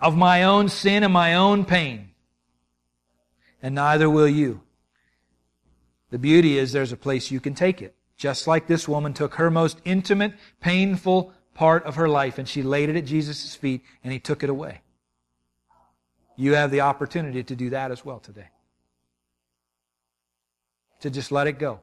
of 0.00 0.16
my 0.16 0.42
own 0.42 0.68
sin 0.68 1.02
and 1.02 1.12
my 1.12 1.34
own 1.34 1.64
pain. 1.64 2.10
And 3.62 3.74
neither 3.74 4.08
will 4.08 4.28
you. 4.28 4.62
The 6.10 6.18
beauty 6.18 6.58
is 6.58 6.72
there's 6.72 6.92
a 6.92 6.96
place 6.96 7.30
you 7.30 7.40
can 7.40 7.54
take 7.54 7.82
it. 7.82 7.94
Just 8.16 8.46
like 8.46 8.66
this 8.66 8.88
woman 8.88 9.14
took 9.14 9.34
her 9.34 9.50
most 9.50 9.80
intimate, 9.84 10.34
painful 10.60 11.32
part 11.54 11.84
of 11.84 11.96
her 11.96 12.08
life 12.08 12.38
and 12.38 12.48
she 12.48 12.62
laid 12.62 12.88
it 12.88 12.96
at 12.96 13.04
Jesus' 13.04 13.54
feet 13.54 13.82
and 14.02 14.12
he 14.12 14.18
took 14.18 14.42
it 14.42 14.50
away. 14.50 14.82
You 16.36 16.54
have 16.54 16.70
the 16.70 16.80
opportunity 16.80 17.42
to 17.42 17.54
do 17.54 17.70
that 17.70 17.90
as 17.90 18.04
well 18.04 18.18
today. 18.18 18.48
To 21.00 21.10
just 21.10 21.30
let 21.30 21.46
it 21.46 21.58
go. 21.58 21.80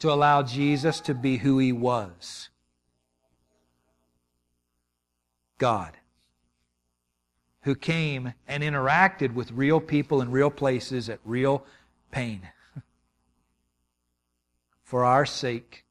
To 0.00 0.12
allow 0.12 0.42
Jesus 0.42 1.00
to 1.00 1.14
be 1.14 1.38
who 1.38 1.58
he 1.58 1.72
was 1.72 2.48
God 5.58 5.96
who 7.66 7.74
came 7.74 8.32
and 8.46 8.62
interacted 8.62 9.34
with 9.34 9.50
real 9.50 9.80
people 9.80 10.22
in 10.22 10.30
real 10.30 10.50
places 10.50 11.08
at 11.08 11.18
real 11.24 11.64
pain 12.12 12.48
for 14.84 15.04
our 15.04 15.26
sake. 15.26 15.84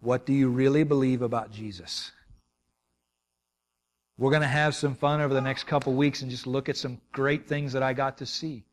What 0.00 0.24
do 0.24 0.32
you 0.32 0.48
really 0.48 0.84
believe 0.84 1.20
about 1.20 1.52
Jesus? 1.52 2.12
We're 4.16 4.30
going 4.30 4.40
to 4.40 4.48
have 4.48 4.74
some 4.74 4.94
fun 4.94 5.20
over 5.20 5.34
the 5.34 5.42
next 5.42 5.64
couple 5.64 5.92
weeks 5.92 6.22
and 6.22 6.30
just 6.30 6.46
look 6.46 6.70
at 6.70 6.78
some 6.78 6.98
great 7.12 7.46
things 7.46 7.74
that 7.74 7.82
I 7.82 7.92
got 7.92 8.16
to 8.18 8.26
see. 8.26 8.64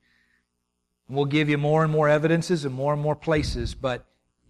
We'll 1.10 1.26
give 1.26 1.50
you 1.50 1.58
more 1.58 1.84
and 1.84 1.92
more 1.92 2.08
evidences 2.08 2.64
and 2.64 2.74
more 2.74 2.94
and 2.94 3.02
more 3.02 3.18
places, 3.18 3.76
but 3.76 4.06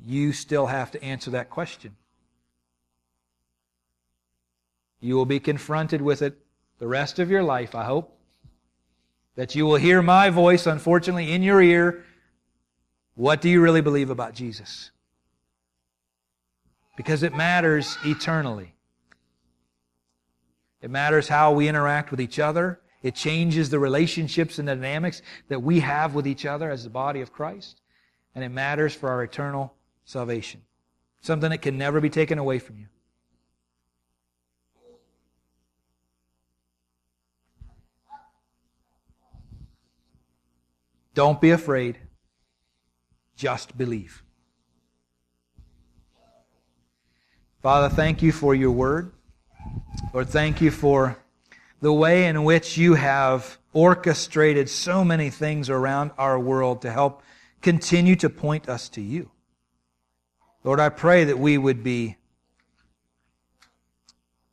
you 0.05 0.33
still 0.33 0.67
have 0.67 0.91
to 0.91 1.03
answer 1.03 1.31
that 1.31 1.49
question. 1.49 1.95
You 4.99 5.15
will 5.15 5.25
be 5.25 5.39
confronted 5.39 6.01
with 6.01 6.21
it 6.21 6.37
the 6.79 6.87
rest 6.87 7.19
of 7.19 7.29
your 7.29 7.43
life, 7.43 7.75
I 7.75 7.83
hope. 7.83 8.13
That 9.35 9.53
you 9.53 9.65
will 9.65 9.75
hear 9.75 10.01
my 10.01 10.29
voice, 10.29 10.65
unfortunately, 10.65 11.31
in 11.31 11.43
your 11.43 11.61
ear. 11.61 12.03
What 13.15 13.41
do 13.41 13.49
you 13.49 13.61
really 13.61 13.81
believe 13.81 14.09
about 14.09 14.33
Jesus? 14.33 14.91
Because 16.95 17.21
it 17.21 17.35
matters 17.35 17.97
eternally. 18.03 18.73
It 20.81 20.89
matters 20.89 21.27
how 21.27 21.51
we 21.53 21.67
interact 21.67 22.09
with 22.09 22.21
each 22.21 22.39
other. 22.39 22.79
It 23.03 23.13
changes 23.13 23.69
the 23.69 23.79
relationships 23.79 24.57
and 24.57 24.67
the 24.67 24.75
dynamics 24.75 25.21
that 25.49 25.61
we 25.61 25.79
have 25.81 26.15
with 26.15 26.25
each 26.25 26.45
other 26.45 26.71
as 26.71 26.83
the 26.83 26.89
body 26.89 27.21
of 27.21 27.31
Christ. 27.31 27.81
And 28.33 28.43
it 28.43 28.49
matters 28.49 28.93
for 28.95 29.09
our 29.09 29.23
eternal 29.23 29.73
salvation. 30.07 30.61
Something 31.21 31.51
that 31.51 31.61
can 31.61 31.77
never 31.77 32.01
be 32.01 32.09
taken 32.09 32.39
away 32.39 32.57
from 32.57 32.77
you. 32.79 32.87
Don't 41.13 41.41
be 41.41 41.51
afraid. 41.51 41.97
Just 43.35 43.77
believe. 43.77 44.23
Father, 47.61 47.93
thank 47.93 48.21
you 48.21 48.31
for 48.31 48.55
your 48.55 48.71
word. 48.71 49.11
Lord, 50.13 50.29
thank 50.29 50.61
you 50.61 50.71
for 50.71 51.17
the 51.81 51.91
way 51.91 52.27
in 52.27 52.43
which 52.43 52.77
you 52.77 52.93
have 52.93 53.57
orchestrated 53.73 54.69
so 54.69 55.03
many 55.03 55.29
things 55.29 55.69
around 55.69 56.11
our 56.17 56.39
world 56.39 56.81
to 56.83 56.91
help 56.91 57.23
continue 57.61 58.15
to 58.15 58.29
point 58.29 58.69
us 58.69 58.87
to 58.89 59.01
you. 59.01 59.31
Lord, 60.67 60.81
I 60.81 60.89
pray 60.89 61.23
that 61.23 61.39
we 61.39 61.57
would 61.57 61.81
be 61.81 62.17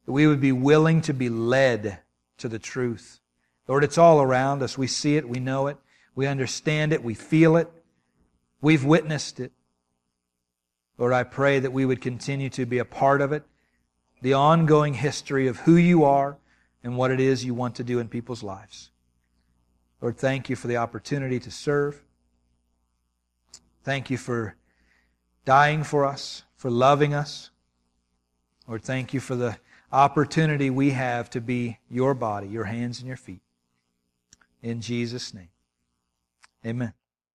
that 0.06 0.12
we 0.12 0.28
would 0.28 0.40
be 0.40 0.52
willing 0.52 1.00
to 1.00 1.12
be 1.12 1.28
led 1.28 1.98
to 2.38 2.48
the 2.48 2.60
truth. 2.60 3.18
Lord, 3.66 3.82
it's 3.82 3.98
all 3.98 4.22
around 4.22 4.62
us. 4.62 4.78
We 4.78 4.86
see 4.86 5.16
it, 5.16 5.28
we 5.28 5.40
know 5.40 5.66
it, 5.66 5.76
we 6.14 6.28
understand 6.28 6.92
it, 6.92 7.02
we 7.02 7.14
feel 7.14 7.56
it, 7.56 7.68
we've 8.60 8.84
witnessed 8.84 9.40
it. 9.40 9.50
Lord, 10.98 11.12
I 11.12 11.24
pray 11.24 11.58
that 11.58 11.72
we 11.72 11.84
would 11.84 12.00
continue 12.00 12.48
to 12.50 12.64
be 12.64 12.78
a 12.78 12.84
part 12.84 13.20
of 13.20 13.32
it, 13.32 13.42
the 14.22 14.34
ongoing 14.34 14.94
history 14.94 15.48
of 15.48 15.58
who 15.58 15.74
you 15.74 16.04
are 16.04 16.38
and 16.84 16.96
what 16.96 17.10
it 17.10 17.18
is 17.18 17.44
you 17.44 17.54
want 17.54 17.74
to 17.74 17.82
do 17.82 17.98
in 17.98 18.06
people's 18.06 18.44
lives. 18.44 18.92
Lord, 20.00 20.16
thank 20.16 20.48
you 20.48 20.54
for 20.54 20.68
the 20.68 20.76
opportunity 20.76 21.40
to 21.40 21.50
serve. 21.50 22.04
Thank 23.82 24.10
you 24.10 24.16
for 24.16 24.54
dying 25.44 25.84
for 25.84 26.04
us, 26.04 26.44
for 26.56 26.70
loving 26.70 27.14
us. 27.14 27.50
Lord, 28.66 28.82
thank 28.82 29.12
you 29.12 29.20
for 29.20 29.36
the 29.36 29.58
opportunity 29.92 30.70
we 30.70 30.90
have 30.90 31.30
to 31.30 31.40
be 31.40 31.78
your 31.90 32.14
body, 32.14 32.48
your 32.48 32.64
hands 32.64 32.98
and 32.98 33.08
your 33.08 33.16
feet. 33.16 33.42
In 34.62 34.80
Jesus' 34.80 35.34
name. 35.34 35.50
Amen. 36.64 36.94